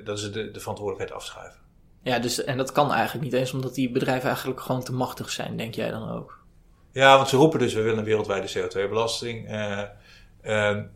[0.03, 1.59] dat is de, de verantwoordelijkheid afschuiven.
[2.03, 5.29] Ja, dus, en dat kan eigenlijk niet eens, omdat die bedrijven eigenlijk gewoon te machtig
[5.29, 6.43] zijn, denk jij dan ook?
[6.91, 9.47] Ja, want ze roepen dus, we willen een wereldwijde CO2-belasting.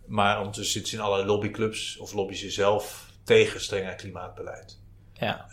[0.05, 4.79] maar ondertussen zitten ze in allerlei lobbyclubs, of lobbyen ze zelf tegen strenger klimaatbeleid.
[5.13, 5.45] Ja.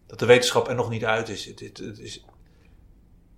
[0.07, 1.45] dat de wetenschap er nog niet uit is.
[1.45, 2.25] Het, het, het is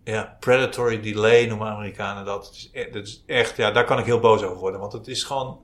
[0.04, 2.46] ja, predatory delay noemen Amerikanen dat.
[2.46, 4.80] Het is, e- dat is echt, ja, daar kan ik heel boos over worden.
[4.80, 5.60] Want het is gewoon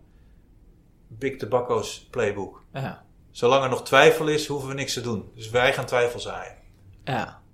[1.08, 2.64] Big Tobacco's playbook.
[2.72, 3.04] Ja.
[3.30, 5.30] Zolang er nog twijfel is, hoeven we niks te doen.
[5.34, 6.56] Dus wij gaan twijfel zaaien.
[7.04, 7.44] ja.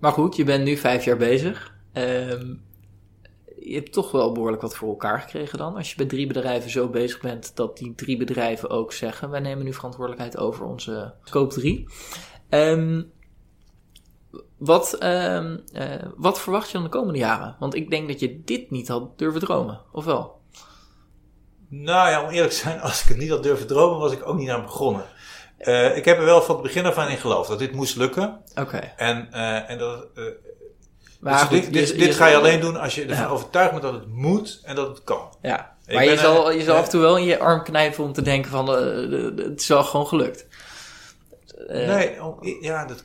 [0.00, 1.74] Maar goed, je bent nu vijf jaar bezig.
[1.92, 2.54] Ehm,
[3.58, 5.76] je hebt toch wel behoorlijk wat voor elkaar gekregen dan.
[5.76, 9.40] Als je bij drie bedrijven zo bezig bent dat die drie bedrijven ook zeggen: wij
[9.40, 11.88] nemen nu verantwoordelijkheid over onze scope 3.
[12.48, 13.02] Ehm,
[14.64, 15.86] wat, ehm, eh,
[16.16, 17.56] wat verwacht je dan de komende jaren?
[17.58, 20.40] Want ik denk dat je dit niet had durven dromen, of wel?
[21.68, 24.28] Nou ja, om eerlijk te zijn, als ik het niet had durven dromen, was ik
[24.28, 25.04] ook niet aan begonnen.
[25.58, 27.96] Eh, ik heb er wel van het begin af aan in geloofd dat dit moest
[27.96, 28.40] lukken.
[28.54, 28.76] Oké.
[28.96, 30.24] En, eh, en dat, eh,
[31.20, 33.24] Maar dus dit, goed, dit, je- dit je- ga je alleen doen als je ervan
[33.24, 33.30] Ja.
[33.30, 35.36] overtuigd bent dat het moet en dat het kan.
[35.42, 38.04] Ja, Ik maar je zal, je zal af en toe wel in je arm knijpen
[38.04, 40.46] om te denken van het is wel gewoon gelukt.
[41.68, 43.04] Nee, om- ja, dat,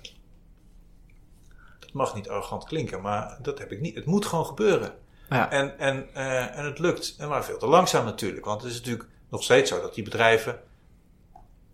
[1.92, 3.96] dat mag niet arrogant klinken, maar dat heb ik niet.
[3.96, 4.94] Het moet gewoon gebeuren.
[5.30, 7.16] Ja, En, en, eh, en het lukt.
[7.18, 8.46] En maar veel te langzaam natuurlijk.
[8.46, 10.60] Want het is natuurlijk nog steeds zo dat die bedrijven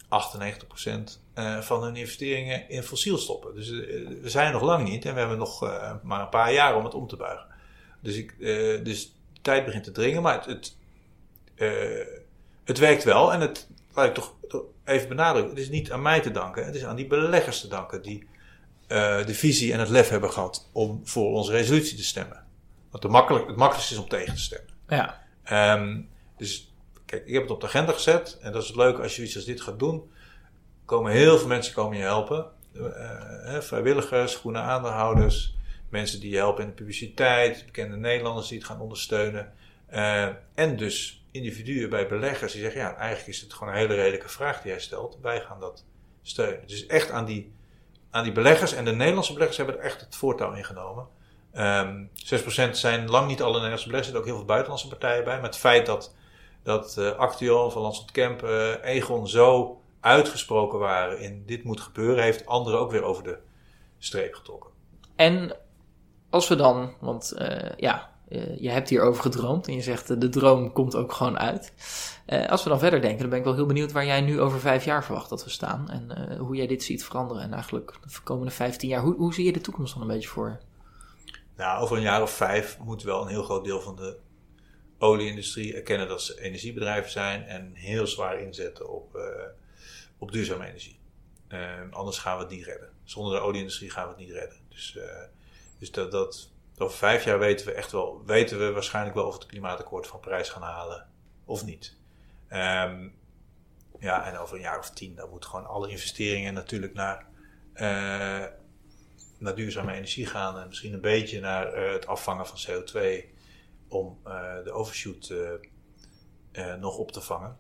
[0.10, 3.56] 98% eh, van hun investeringen in fossiel stoppen.
[3.56, 3.78] Dus eh,
[4.22, 5.06] we zijn nog lang niet.
[5.06, 5.62] En we hebben nog
[6.04, 7.46] maar een paar jaar om het om te buigen.
[8.02, 8.40] Dus, ik,
[8.86, 10.22] dus de tijd begint te dringen.
[10.22, 10.78] Maar het, het,
[12.64, 13.34] het werkt wel.
[13.34, 14.34] En het, laat ik toch
[14.86, 15.54] even benadrukken.
[15.54, 16.66] Het is niet aan mij te danken.
[16.66, 18.02] Het is aan die beleggers te danken.
[18.02, 18.28] Die
[18.88, 22.44] eh, de visie en het lef hebben gehad om voor onze resolutie te stemmen.
[22.90, 24.74] Want de makkelijk, het makkelijkste is om tegen te stemmen.
[24.88, 26.02] ja, Ehm,
[26.38, 26.74] dus
[27.06, 28.38] kijk, ik heb het op de agenda gezet.
[28.42, 30.12] En dat is het leuke als je iets als dit gaat doen.
[30.86, 32.46] Komen heel veel mensen komen je helpen.
[32.74, 32.82] Eh,
[33.44, 35.56] hè, vrijwilligers, groene aandeelhouders.
[35.90, 37.66] Mensen die je helpen in de publiciteit.
[37.66, 39.54] Bekende Nederlanders die het gaan ondersteunen.
[39.86, 42.82] Eh, en dus individuen bij beleggers die zeggen...
[42.82, 45.18] ja, eigenlijk is het gewoon een hele redelijke vraag die jij stelt.
[45.22, 45.86] Wij gaan dat
[46.22, 46.68] steunen.
[46.68, 47.54] Dus echt aan die,
[48.16, 48.74] aan die beleggers.
[48.74, 51.08] En de Nederlandse beleggers hebben er echt het voortouw in genomen.
[51.54, 53.92] Ehm 6% zijn lang niet alle Nederlandse beleggers.
[53.92, 55.36] Er zitten ook heel veel buitenlandse partijen bij.
[55.36, 56.16] Maar het feit dat,
[56.64, 62.24] dat eh Action, Van Lanschot Kemp, eh, Egon zo uitgesproken waren in dit moet gebeuren,
[62.24, 63.38] heeft anderen ook weer over de
[63.98, 64.72] streep getrokken.
[65.16, 65.56] En
[66.30, 68.15] als we dan, want eh, ja,
[68.58, 71.74] je hebt hierover gedroomd en je zegt eh, de droom komt ook gewoon uit.
[72.26, 74.42] Eh, als we dan verder denken, dan ben ik wel heel benieuwd waar jij nu
[74.42, 75.90] over vijf jaar verwacht dat we staan.
[75.90, 77.44] En eh, hoe jij dit ziet veranderen.
[77.44, 80.30] En eigenlijk de komende vijftien jaar, hoe, hoe zie je de toekomst dan een beetje
[80.30, 80.60] voor?
[81.56, 84.18] Nou, over een jaar of vijf moet wel een heel groot deel van de
[84.98, 89.46] olieindustrie erkennen dat ze energiebedrijven zijn en heel zwaar inzetten op, eh,
[90.18, 91.00] op duurzame energie.
[91.48, 92.90] Eh, anders gaan we het niet redden.
[93.04, 94.58] Zonder de olieindustrie gaan we het niet redden.
[94.70, 95.24] Dus, eh,
[95.80, 99.34] dus dat, dat, over vijf jaar weten we echt wel, weten we waarschijnlijk wel of
[99.34, 101.08] we het klimaatakkoord van Parijs gaan halen
[101.46, 101.98] of niet.
[102.48, 103.08] Ehm,
[104.00, 107.26] ja, en over een jaar of tien, dan moeten gewoon alle investeringen natuurlijk naar,
[107.74, 108.46] eh,
[109.40, 110.60] naar duurzame energie gaan.
[110.60, 113.26] En misschien een beetje naar eh, het afvangen van CO2
[113.88, 115.34] om eh, de overshoot
[116.80, 117.58] nog op te vangen.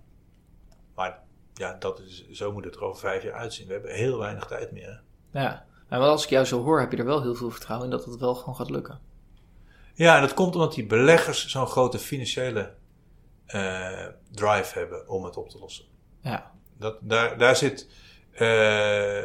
[0.96, 3.68] Maar ja, dat is, zo moet het er over vijf jaar uitzien.
[3.68, 5.04] We hebben heel weinig tijd meer.
[5.32, 7.98] Ja, maar als ik jou zo hoor, heb je er wel heel veel vertrouwen in
[7.98, 9.00] dat het wel gewoon gaat lukken.
[9.94, 12.74] Ja, en dat komt omdat die beleggers zo'n grote financiële
[13.46, 15.86] eh, drive hebben om het op te lossen.
[16.22, 17.88] Ja, Dat, daar, daar zit.
[18.32, 19.24] eh,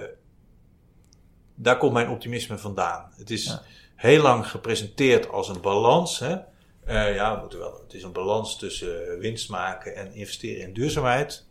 [1.54, 3.12] daar komt mijn optimisme vandaan.
[3.16, 3.62] Het is Ja.
[3.96, 6.18] heel lang gepresenteerd als een balans.
[6.18, 6.36] Hè?
[6.84, 10.72] Eh, ja, we moeten wel, het is een balans tussen winst maken en investeren in
[10.72, 11.46] duurzaamheid.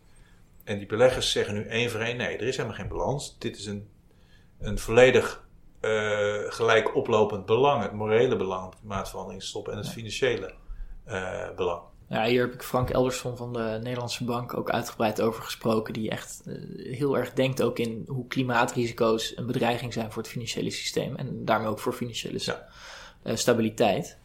[0.64, 3.36] En die beleggers zeggen nu één voor één: nee, er is helemaal geen balans.
[3.40, 3.90] Dit is een,
[4.60, 5.48] een volledig
[5.82, 7.82] eh, gelijk oplopend belang.
[7.84, 10.54] Het morele belang om klimaatverandering stoppen en het financiële
[11.06, 11.82] eh, belang.
[12.10, 15.94] Ja, hier heb ik Frank Elderson van de Nederlandse Bank ook uitgebreid over gesproken.
[15.94, 16.56] Die echt eh,
[16.98, 21.16] heel erg denkt ook in hoe klimaatrisico's een bedreiging zijn voor het financiële systeem.
[21.16, 23.36] En daarmee ook voor financiële Ja.
[23.36, 24.18] stabiliteit.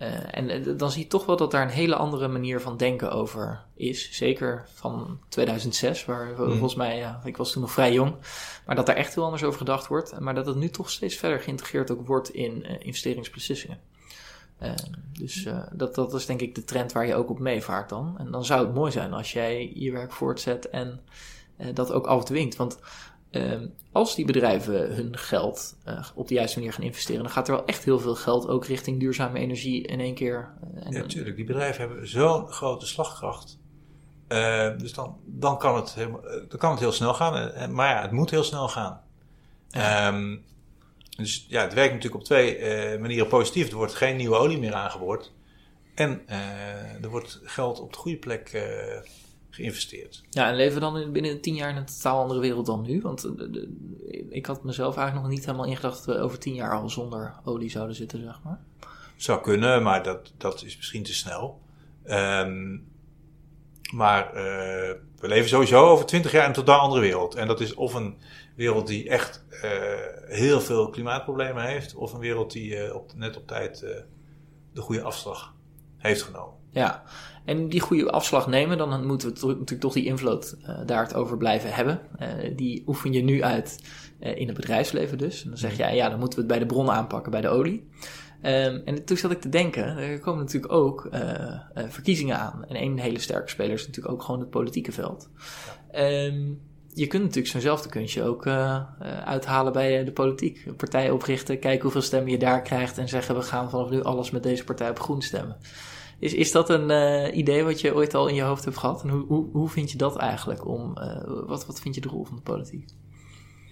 [0.00, 2.76] Eh, en eh, dan zie je toch wel dat daar een hele andere manier van
[2.76, 4.12] denken over is.
[4.12, 6.50] Zeker van 2006, waar Mhm.
[6.50, 8.14] volgens mij, ja, ik was toen nog vrij jong.
[8.66, 10.20] Maar dat daar echt heel anders over gedacht wordt.
[10.20, 13.78] Maar dat het nu toch steeds verder geïntegreerd ook wordt in eh, investeringsbeslissingen.
[15.12, 18.14] Dus dat, dat is denk ik de trend waar je ook op meevaart dan.
[18.18, 21.00] En dan zou het mooi zijn als jij je werk voortzet en
[21.74, 22.56] dat ook afdwingt.
[22.56, 22.78] Want
[23.30, 27.48] ehm, als die bedrijven hun geld eh, op de juiste manier gaan investeren, dan gaat
[27.48, 30.54] er wel echt heel veel geld ook richting duurzame energie in één keer.
[30.74, 31.36] eh, en, Ja, natuurlijk.
[31.36, 33.58] Die bedrijven hebben zo'n grote slagkracht.
[34.28, 37.72] Eh, dus dan, dan, kan het helemaal, eh, dan kan het heel snel gaan.
[37.74, 39.00] Maar ja, het moet heel snel gaan.
[39.70, 40.36] Ehm,
[41.16, 42.58] dus ja, het werkt natuurlijk op twee
[42.98, 43.68] manieren positief.
[43.68, 45.32] Er wordt geen nieuwe olie meer aangeboord.
[45.94, 46.28] En
[47.02, 48.50] er wordt geld op de goede plek
[49.50, 50.22] geïnvesteerd.
[50.30, 52.82] Ja, en leven we dan in, binnen tien jaar in een totaal andere wereld dan
[52.82, 53.00] nu?
[53.00, 53.68] Want eh, de, de,
[54.28, 57.34] ik had mezelf eigenlijk nog niet helemaal ingedacht dat we over tien jaar al zonder
[57.44, 58.60] olie zouden zitten, zeg maar.
[59.16, 61.60] Zou kunnen, maar dat, dat is misschien te snel.
[62.04, 62.78] Ehm,
[63.94, 64.40] maar uh,
[65.16, 67.34] we leven sowieso over twintig jaar in een totaal andere wereld.
[67.34, 68.18] En dat is of een
[68.56, 69.62] wereld die echt uh,
[70.26, 73.84] heel veel klimaatproblemen heeft, of een wereld die uh, op, net op tijd
[74.72, 75.54] de goede afslag
[75.96, 76.54] heeft genomen.
[76.70, 77.02] Ja,
[77.50, 81.14] en die goede afslag nemen, dan moeten we natuurlijk toch die invloed uh, daar het
[81.14, 82.00] over blijven hebben.
[82.20, 83.78] Uh, die oefen je nu uit
[84.20, 85.42] uh, in het bedrijfsleven dus.
[85.42, 87.48] En dan zeg je, ja, dan moeten we het bij de bron aanpakken, bij de
[87.48, 87.88] olie.
[88.42, 91.08] Um, en toen zat ik te denken, er komen natuurlijk ook
[91.88, 92.64] verkiezingen aan.
[92.68, 95.28] En een hele sterke speler is natuurlijk ook gewoon het politieke veld.
[95.94, 96.60] Um,
[96.94, 98.46] je kunt natuurlijk zo'nzelfde kunstje ook
[99.24, 100.64] uithalen bij de politiek.
[100.66, 104.02] Een partij oprichten, kijken hoeveel stemmen je daar krijgt en zeggen we gaan vanaf nu
[104.02, 105.56] alles met deze partij op groen stemmen.
[106.20, 109.02] Is, is dat een uh, idee wat je ooit al in je hoofd hebt gehad?
[109.02, 110.66] En hoe, hoe, hoe vind je dat eigenlijk?
[110.66, 112.88] Om, uh, wat, wat vind je de rol van de politiek?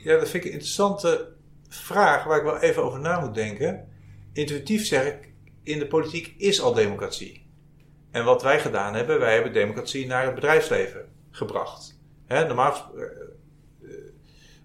[0.03, 1.33] Ja, dat vind ik een interessante
[1.69, 3.89] vraag waar ik wel even over na moet denken.
[4.33, 5.33] Intuïtief zeg ik,
[5.63, 7.47] in de politiek is al democratie.
[8.11, 12.01] En wat wij gedaan hebben, wij hebben democratie naar het bedrijfsleven gebracht.
[12.29, 13.05] Normaal, uh,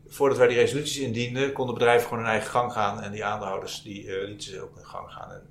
[0.08, 3.02] voordat wij die resoluties indienden, konden bedrijven gewoon hun eigen gang gaan.
[3.02, 5.32] En die aandeelhouders die lieten ze ook hun gang gaan.
[5.32, 5.42] En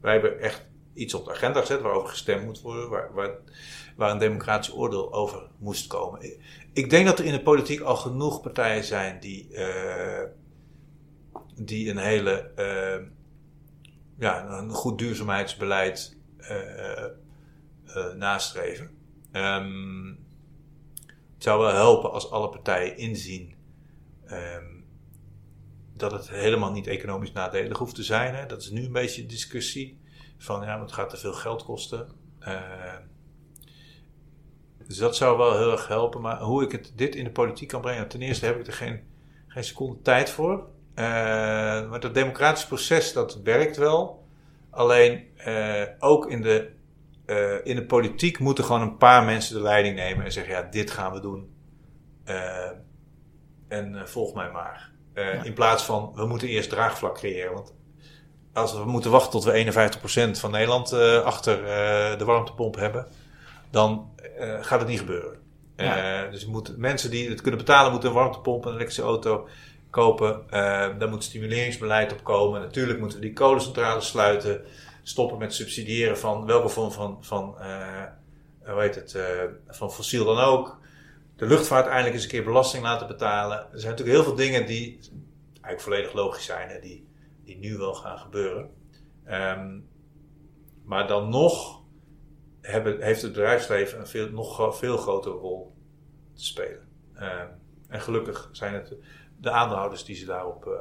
[0.00, 3.30] wij hebben echt iets op de agenda gezet waarover gestemd moet worden, waar, waar,
[3.96, 6.20] waar een democratisch oordeel over moest komen.
[6.72, 10.22] Ik, denk dat er in de politiek al genoeg partijen zijn die, uh,
[11.54, 13.06] die een hele uh,
[14.18, 17.06] ja, een goed duurzaamheidsbeleid uh,
[18.16, 18.90] nastreven.
[19.32, 20.20] Um,
[21.34, 23.54] het zou wel helpen als alle partijen inzien
[24.30, 24.84] um,
[25.96, 28.34] dat het helemaal niet economisch nadelig hoeft te zijn.
[28.34, 28.46] Hè.
[28.46, 30.00] Dat is nu een beetje discussie
[30.42, 32.08] van ja, het gaat te veel geld kosten.
[32.40, 32.96] Uh,
[34.86, 36.20] dus dat zou wel heel erg helpen.
[36.20, 38.72] Maar hoe ik het, dit in de politiek kan brengen, ten eerste heb ik er
[38.72, 39.00] geen,
[39.46, 40.52] geen seconde tijd voor.
[40.94, 41.04] Uh,
[41.90, 44.26] maar dat democratisch proces, dat werkt wel.
[44.70, 46.70] Alleen uh, ook in de,
[47.64, 50.90] in de politiek moeten gewoon een paar mensen de leiding nemen en zeggen: ja, dit
[50.90, 51.54] gaan we doen.
[53.68, 54.90] en volg mij maar.
[55.14, 55.42] Ja.
[55.42, 57.54] In plaats van we moeten eerst draagvlak creëren.
[57.54, 57.74] Want
[58.52, 63.06] als we moeten wachten tot we 51% van Nederland uh, achter uh, de warmtepomp hebben,
[63.70, 65.40] dan uh, gaat het niet gebeuren.
[65.76, 66.26] Ja.
[66.26, 69.48] dus moet, mensen die het kunnen betalen, moeten een warmtepomp en een elektrische auto
[69.90, 70.42] kopen.
[70.98, 72.60] daar moet stimuleringsbeleid op komen.
[72.60, 74.60] Natuurlijk moeten we die kolencentrales sluiten.
[75.02, 77.56] Stoppen met subsidiëren van welke vorm van, van,
[78.64, 79.16] hoe heet het,
[79.68, 80.78] van fossiel dan ook.
[81.36, 83.58] De luchtvaart eindelijk eens een keer belasting laten betalen.
[83.58, 84.98] Er zijn natuurlijk heel veel dingen die
[85.52, 86.68] eigenlijk volledig logisch zijn.
[86.68, 87.06] Hè, die,
[87.44, 88.70] die nu wel gaan gebeuren.
[89.26, 89.88] Um,
[90.84, 91.82] maar dan nog
[92.60, 95.74] hebben, heeft het bedrijfsleven een veel, nog veel grotere rol
[96.34, 96.88] te spelen.
[97.14, 97.48] Um,
[97.88, 98.96] en gelukkig zijn het
[99.40, 100.72] de aandeelhouders die ze daarop uh,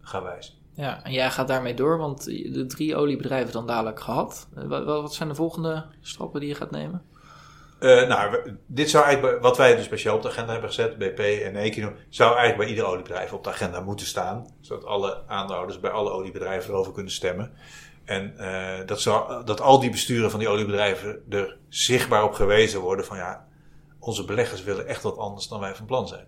[0.00, 0.54] gaan wijzen.
[0.72, 4.48] Ja, en jij gaat daarmee door, want de drie oliebedrijven dan dadelijk gehad.
[4.54, 7.04] Wat, wat zijn de volgende stappen die je gaat nemen?
[7.80, 11.18] Uh, nou, dit zou eigenlijk, wat wij dus speciaal op de agenda hebben gezet, BP
[11.18, 14.46] en Equinor, zou eigenlijk bij ieder oliebedrijf op de agenda moeten staan.
[14.60, 17.52] Zodat alle aandeelhouders bij alle oliebedrijven erover kunnen stemmen.
[18.04, 22.80] En uh, dat, zou, dat al die besturen van die oliebedrijven er zichtbaar op gewezen
[22.80, 23.46] worden van ja,
[23.98, 26.26] onze beleggers willen echt wat anders dan wij van plan zijn.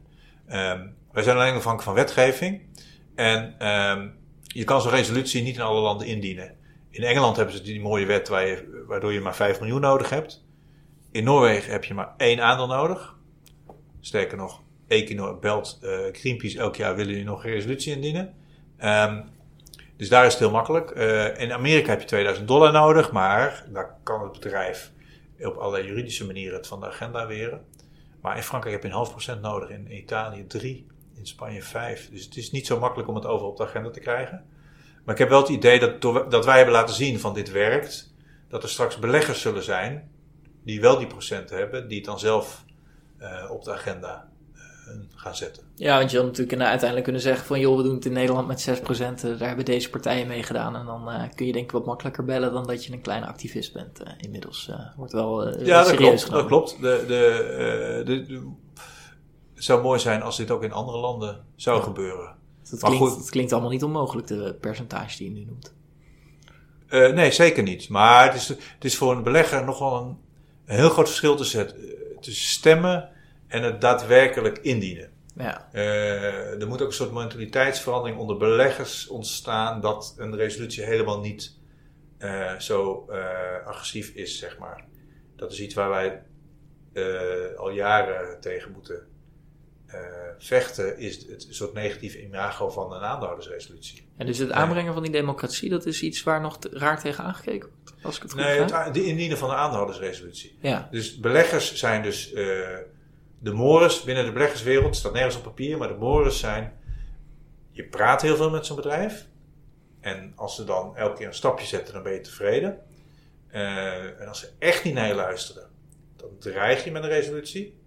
[0.48, 2.62] Um, wij zijn alleen afhankelijk van wetgeving.
[3.14, 6.57] En um, je kan zo'n resolutie niet in alle landen indienen.
[6.90, 10.11] In Engeland hebben ze die mooie wet waar je, waardoor je maar 5 miljoen nodig
[10.11, 10.44] hebt.
[11.12, 13.16] In Noorwegen heb je maar één aandeel nodig.
[14.00, 18.34] Sterker nog, Equinor belt uh, Greenpeace elk jaar willen jullie nog een resolutie indienen.
[18.84, 19.24] Um,
[19.96, 20.96] dus daar is het heel makkelijk.
[20.96, 24.92] Uh, in Amerika heb je 2000 dollar nodig, maar daar kan het bedrijf
[25.40, 27.64] op allerlei juridische manieren het van de agenda weren.
[28.20, 32.10] Maar in Frankrijk heb je een half procent nodig, in Italië 3, in Spanje 5.
[32.10, 34.44] Dus het is niet zo makkelijk om het over op de agenda te krijgen.
[35.04, 38.14] Maar ik heb wel het idee dat, dat wij hebben laten zien van dit werkt,
[38.48, 40.10] dat er straks beleggers zullen zijn
[40.64, 42.64] die wel die procenten hebben, die het dan zelf
[43.20, 44.60] uh, op de agenda uh,
[45.14, 45.62] gaan zetten.
[45.74, 48.46] Ja, want je had natuurlijk uiteindelijk kunnen zeggen van joh, we doen het in Nederland
[48.46, 50.76] met 6%, uh, daar hebben deze partijen mee gedaan.
[50.76, 53.26] En dan uh, kun je denk ik wat makkelijker bellen dan dat je een kleine
[53.26, 54.02] activist bent.
[54.18, 56.40] inmiddels wordt wel ja, dat klopt, genomen.
[56.40, 56.80] dat klopt.
[56.80, 58.50] De, de, de, de,
[59.54, 61.82] het zou mooi zijn als dit ook in andere landen zou ja.
[61.82, 62.34] gebeuren.
[62.70, 65.74] Het klinkt, goed, het klinkt allemaal niet onmogelijk, de percentage die je nu noemt.
[67.14, 67.88] nee, zeker niet.
[67.88, 70.16] Maar het is, het is voor een belegger nogal een
[70.72, 71.66] een heel groot verschil tussen,
[72.20, 73.08] tussen stemmen
[73.46, 75.10] en het daadwerkelijk indienen.
[75.36, 75.68] Ja.
[75.72, 81.58] Uh, er moet ook een soort mentaliteitsverandering onder beleggers ontstaan dat een resolutie helemaal niet
[82.18, 84.84] uh, zo uh, agressief is, zeg maar.
[85.36, 86.22] Dat is iets waar wij
[86.92, 89.06] eh, al jaren tegen moeten
[89.86, 90.00] eh,
[90.38, 94.06] vechten, is het soort negatieve imago van een aandeelhoudersresolutie.
[94.16, 97.24] En dus het aanbrengen van die democratie, dat is iets waar nog te- raar tegen
[97.24, 100.59] aangekeken wordt, als ik het Nee, het, de indienen van de aandeelhoudersresolutie.
[100.61, 102.44] Ja, Dus beleggers zijn dus eh,
[103.38, 106.72] de mores binnen de beleggerswereld, staat nergens op papier, maar de mores zijn,
[107.70, 109.26] je praat heel veel met zo'n bedrijf.
[110.00, 112.78] En als ze dan elke keer een stapje zetten, dan ben je tevreden.
[113.48, 115.70] Eh, en als ze echt niet naar je luisteren,
[116.16, 117.80] dan dreig je met een resolutie.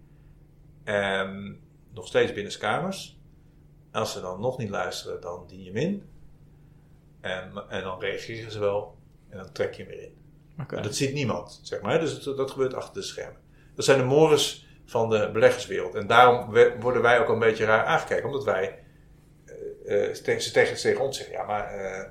[1.93, 3.19] Nog steeds binnenskamers.
[3.91, 6.09] En als ze dan nog niet luisteren, dan dien je hem in.
[7.21, 8.94] En, en dan reageren ze wel.
[9.35, 10.15] En dan trek je hem weer in.
[10.61, 10.81] oké.
[10.81, 11.99] Dat ziet niemand, zeg maar.
[11.99, 13.41] Dus dat, dat gebeurt achter de schermen.
[13.75, 15.95] Dat zijn de mores van de beleggerswereld.
[15.95, 18.25] En daarom we- worden wij ook een beetje raar aangekeken.
[18.25, 18.79] Omdat wij
[19.85, 21.35] eh, eh, tegen, ze tegen, tegen ons zeggen...
[21.35, 22.09] Ja, maar eh,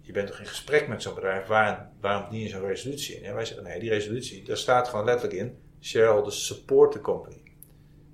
[0.00, 1.46] je bent toch in gesprek met zo'n bedrijf.
[1.46, 3.24] Waar, waarom dien je zo'n resolutie in?
[3.24, 5.58] En wij zeggen, nee, die resolutie, daar staat gewoon letterlijk in...
[5.80, 7.42] Shareholders support the company.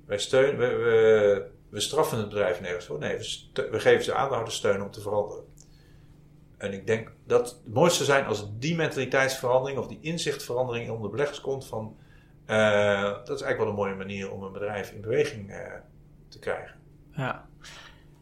[0.07, 2.99] Wij steunen, we, we, we straffen het bedrijf nergens voor.
[2.99, 3.17] Nee,
[3.71, 5.45] we geven ze aandeelhouders steun om te veranderen.
[6.63, 11.11] En ik denk dat het mooiste zou zijn als die mentaliteitsverandering of die inzichtverandering onder
[11.11, 11.97] de beleggers komt van
[12.47, 15.59] eh, dat is eigenlijk wel een mooie manier om een bedrijf in beweging eh,
[16.29, 16.75] te krijgen.
[17.13, 17.47] Ja.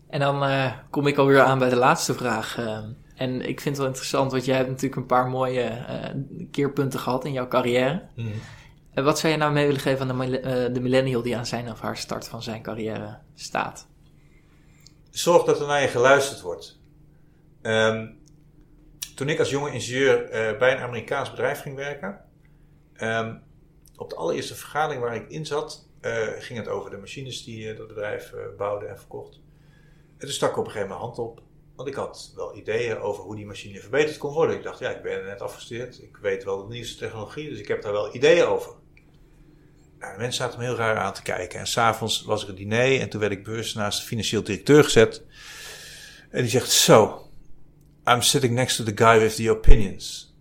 [0.08, 2.58] En dan eh, kom ik alweer aan bij de laatste vraag.
[3.14, 5.84] en ik vind het wel interessant, want jij hebt natuurlijk een paar mooie
[6.50, 8.02] keerpunten gehad in jouw carrière.
[8.94, 11.70] En wat zou je nou mee willen geven aan de, de millennial die aan zijn
[11.70, 13.88] of haar start van zijn carrière staat?
[15.10, 16.78] Zorg dat er naar je geluisterd wordt.
[17.62, 18.06] Ehm,
[19.20, 22.24] toen ik als jonge ingenieur eh, bij een Amerikaans bedrijf ging werken,
[22.92, 23.36] ehm,
[23.96, 27.70] op de allereerste vergadering waar ik in zat, eh, ging het over de machines die
[27.70, 29.40] eh, dat bedrijf bouwde en verkocht.
[30.12, 31.42] En toen stak ik op een gegeven moment mijn hand op,
[31.76, 34.56] want ik had wel ideeën over hoe die machine verbeterd kon worden.
[34.56, 37.68] Ik dacht, ja, ik ben net afgestudeerd, ik weet wel de nieuwste technologie, dus ik
[37.68, 38.72] heb daar wel ideeën over.
[39.98, 41.58] Nou, de mensen zaten me heel raar aan te kijken.
[41.58, 44.84] En s'avonds was er een diner en toen werd ik bewust naast de financieel directeur
[44.84, 45.24] gezet.
[46.30, 47.29] En die zegt, zo,
[48.10, 50.34] I'm sitting next to the guy with the opinions.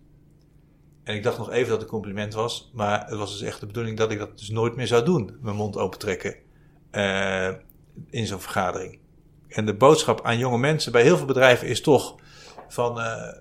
[1.04, 3.60] En ik dacht nog even dat het een compliment was, maar het was dus echt
[3.60, 5.38] de bedoeling dat ik dat dus nooit meer zou doen.
[5.40, 6.34] Mijn mond opentrekken
[6.90, 7.48] eh
[8.10, 8.98] in zo'n vergadering.
[9.48, 12.14] En de boodschap aan jonge mensen bij heel veel bedrijven is toch
[12.68, 13.38] van, eh,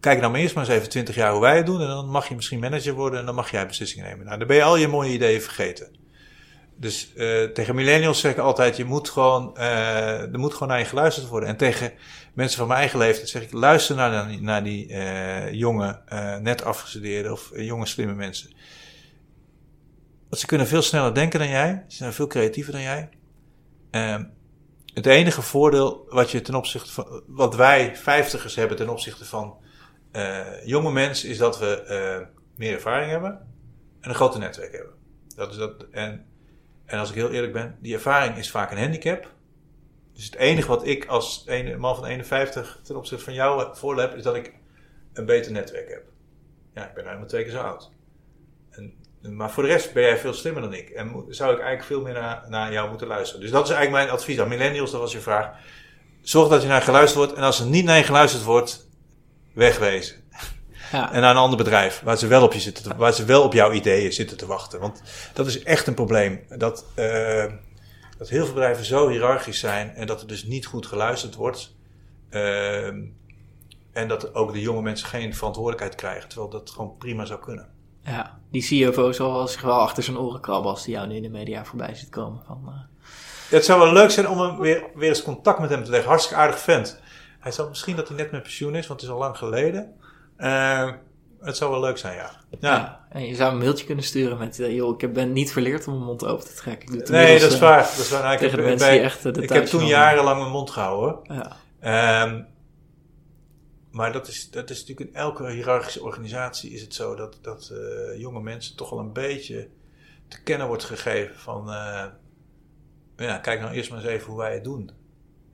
[0.00, 2.08] kijk nou maar eerst maar eens even 20 jaar hoe wij het doen en dan
[2.08, 4.26] mag je misschien manager worden en dan mag jij beslissingen nemen.
[4.26, 5.98] Nou, dan ben je al je mooie ideeën vergeten.
[6.76, 10.78] Dus eh, tegen millennials zeg ik altijd, je moet gewoon, eh, er moet gewoon naar
[10.78, 11.48] je geluisterd worden.
[11.48, 11.92] En tegen
[12.34, 16.36] mensen van mijn eigen leeftijd zeg ik, luister naar, die, naar die eh, jonge, eh,
[16.36, 18.50] net afgestudeerde of eh, jonge slimme mensen.
[20.28, 23.08] Want ze kunnen veel sneller denken dan jij, ze zijn veel creatiever dan jij.
[23.90, 24.24] Ehm,
[24.94, 29.58] het enige voordeel wat je ten opzichte van, wat wij vijftigers hebben ten opzichte van
[30.64, 32.26] jonge mensen, is dat we
[32.56, 33.30] meer ervaring hebben
[34.00, 34.94] en een groter netwerk hebben.
[35.36, 36.26] Dat is dat, en,
[36.84, 39.32] en als ik heel eerlijk ben, die ervaring is vaak een handicap.
[40.20, 44.02] Dus het enige wat ik als een man van 51 ten opzichte van jou voordeel
[44.02, 44.52] heb, is dat ik
[45.12, 46.02] een beter netwerk heb.
[46.74, 47.90] Ja, ik ben nou maar twee keer zo oud.
[48.70, 48.94] En,
[49.36, 50.88] maar voor de rest ben jij veel slimmer dan ik.
[50.90, 53.40] En zou ik eigenlijk veel meer naar, naar jou moeten luisteren.
[53.40, 55.50] Dus dat is eigenlijk mijn advies aan millennials, dat was je vraag.
[56.22, 57.32] Zorg dat je naar geluisterd wordt.
[57.38, 58.88] En als er niet naar je geluisterd wordt,
[59.54, 60.16] wegwezen.
[60.92, 63.24] Ja, En naar een ander bedrijf, waar ze wel op je zitten, te- waar ze
[63.24, 64.80] wel op jouw ideeën zitten te wachten.
[64.80, 65.02] Want
[65.34, 66.44] dat is echt een probleem.
[66.48, 67.44] Dat, eh,
[68.20, 71.76] dat heel veel bedrijven zo hiërarchisch zijn en dat er dus niet goed geluisterd wordt.
[72.30, 73.02] Ehm,
[73.92, 77.68] en dat ook de jonge mensen geen verantwoordelijkheid krijgen, terwijl dat gewoon prima zou kunnen.
[78.04, 78.38] ja.
[78.50, 81.28] die CFO zal zich wel achter zijn oren krabben als die jou nu in de
[81.28, 82.42] media voorbij ziet komen.
[82.46, 82.74] Van, eh,
[83.50, 85.90] Ja, het zou wel leuk zijn om hem weer, weer eens contact met hem te
[85.90, 86.08] leggen.
[86.08, 87.00] Hartstikke aardig vent.
[87.38, 89.94] Hij zal misschien dat hij net met pensioen is, want het is al lang geleden.
[90.36, 90.92] Eh,
[91.40, 92.30] het zou wel leuk zijn, ja.
[92.50, 92.58] ja.
[92.60, 93.06] ja.
[93.10, 95.86] En je zou een mailtje kunnen sturen met, eh, joh, ik heb- ben niet verleerd
[95.86, 96.82] om mijn mond open te trekken.
[96.82, 97.82] Ik doe het Nee, dat is eh, waar.
[97.82, 98.20] Dat is waar.
[98.22, 100.70] Nou, ik tegen heb, de bij- die echt de ik heb toen jarenlang mijn mond
[100.70, 101.34] gehouden.
[101.34, 102.42] Ja, Ehm,
[103.90, 107.70] maar dat is, dat is natuurlijk in elke hiërarchische organisatie is het zo dat, dat
[107.72, 109.68] eh, jonge mensen toch wel een beetje
[110.28, 111.64] te kennen wordt gegeven van,
[113.16, 114.90] ja, kijk nou eerst maar eens even hoe wij het doen.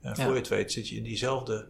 [0.01, 1.67] En voor je het weet zit je in diezelfde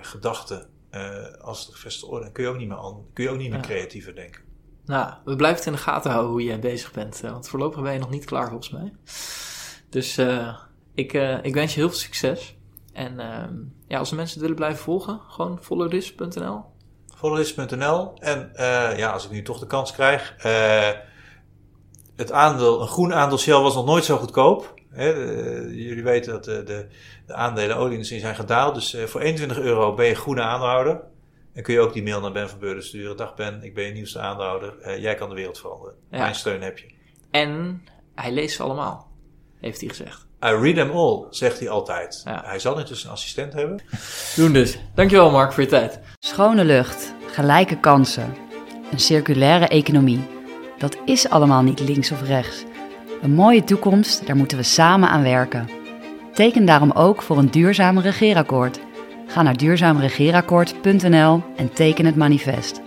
[0.00, 2.24] gedachten eh, als de gevestigde orde.
[2.24, 2.78] Dan kun je ook niet meer,
[3.12, 3.64] kun je ook niet meer Ja.
[3.64, 4.42] creatiever denken.
[4.84, 7.22] Nou, we blijven het in de gaten houden hoe je bezig bent.
[7.24, 8.92] eh, want voorlopig ben je nog niet klaar volgens mij.
[9.90, 10.56] Dus eh,
[10.94, 11.12] ik,
[11.42, 12.56] ik wens je heel veel succes.
[12.92, 13.54] En ehm,
[13.86, 16.64] ja, als de mensen het willen blijven volgen, gewoon followthis.nl.
[17.16, 18.14] Follow.nl.
[18.18, 18.50] En
[18.96, 20.34] ja, als ik nu toch de kans krijg.
[22.16, 24.74] het aandeel, een groen aandeel Shell was nog nooit zo goedkoop.
[24.96, 26.86] De- jullie weten dat de, de,
[27.26, 28.74] de aandelen olieindustrie zijn gedaald.
[28.74, 31.00] Dus eh, voor 21 euro ben je groene aandeelhouder.
[31.54, 33.16] En kun je ook die mail naar Ben van Beurden sturen.
[33.16, 34.78] Dag Ben, ik ben je nieuwste aandeelhouder.
[34.80, 35.94] Eh, jij kan de wereld veranderen.
[36.10, 36.18] Ja.
[36.18, 36.86] Mijn steun heb je.
[37.30, 37.82] En
[38.14, 39.10] hij leest ze allemaal,
[39.60, 40.26] heeft hij gezegd.
[40.44, 42.22] I read them all, zegt hij altijd.
[42.24, 42.42] Ja.
[42.44, 43.82] Hij zal intussen een assistent hebben.
[44.36, 44.78] Doen dus.
[44.94, 46.00] Dankjewel Mark voor je tijd.
[46.18, 48.34] Schone lucht, gelijke kansen,
[48.92, 50.20] een circulaire economie.
[50.78, 52.64] Dat is allemaal niet links of rechts.
[53.22, 55.68] Een mooie toekomst, daar moeten we samen aan werken.
[56.32, 58.80] Teken daarom ook voor een duurzaam regeerakkoord.
[59.26, 62.85] Ga naar duurzaamregeerakkoord.nl en teken het manifest.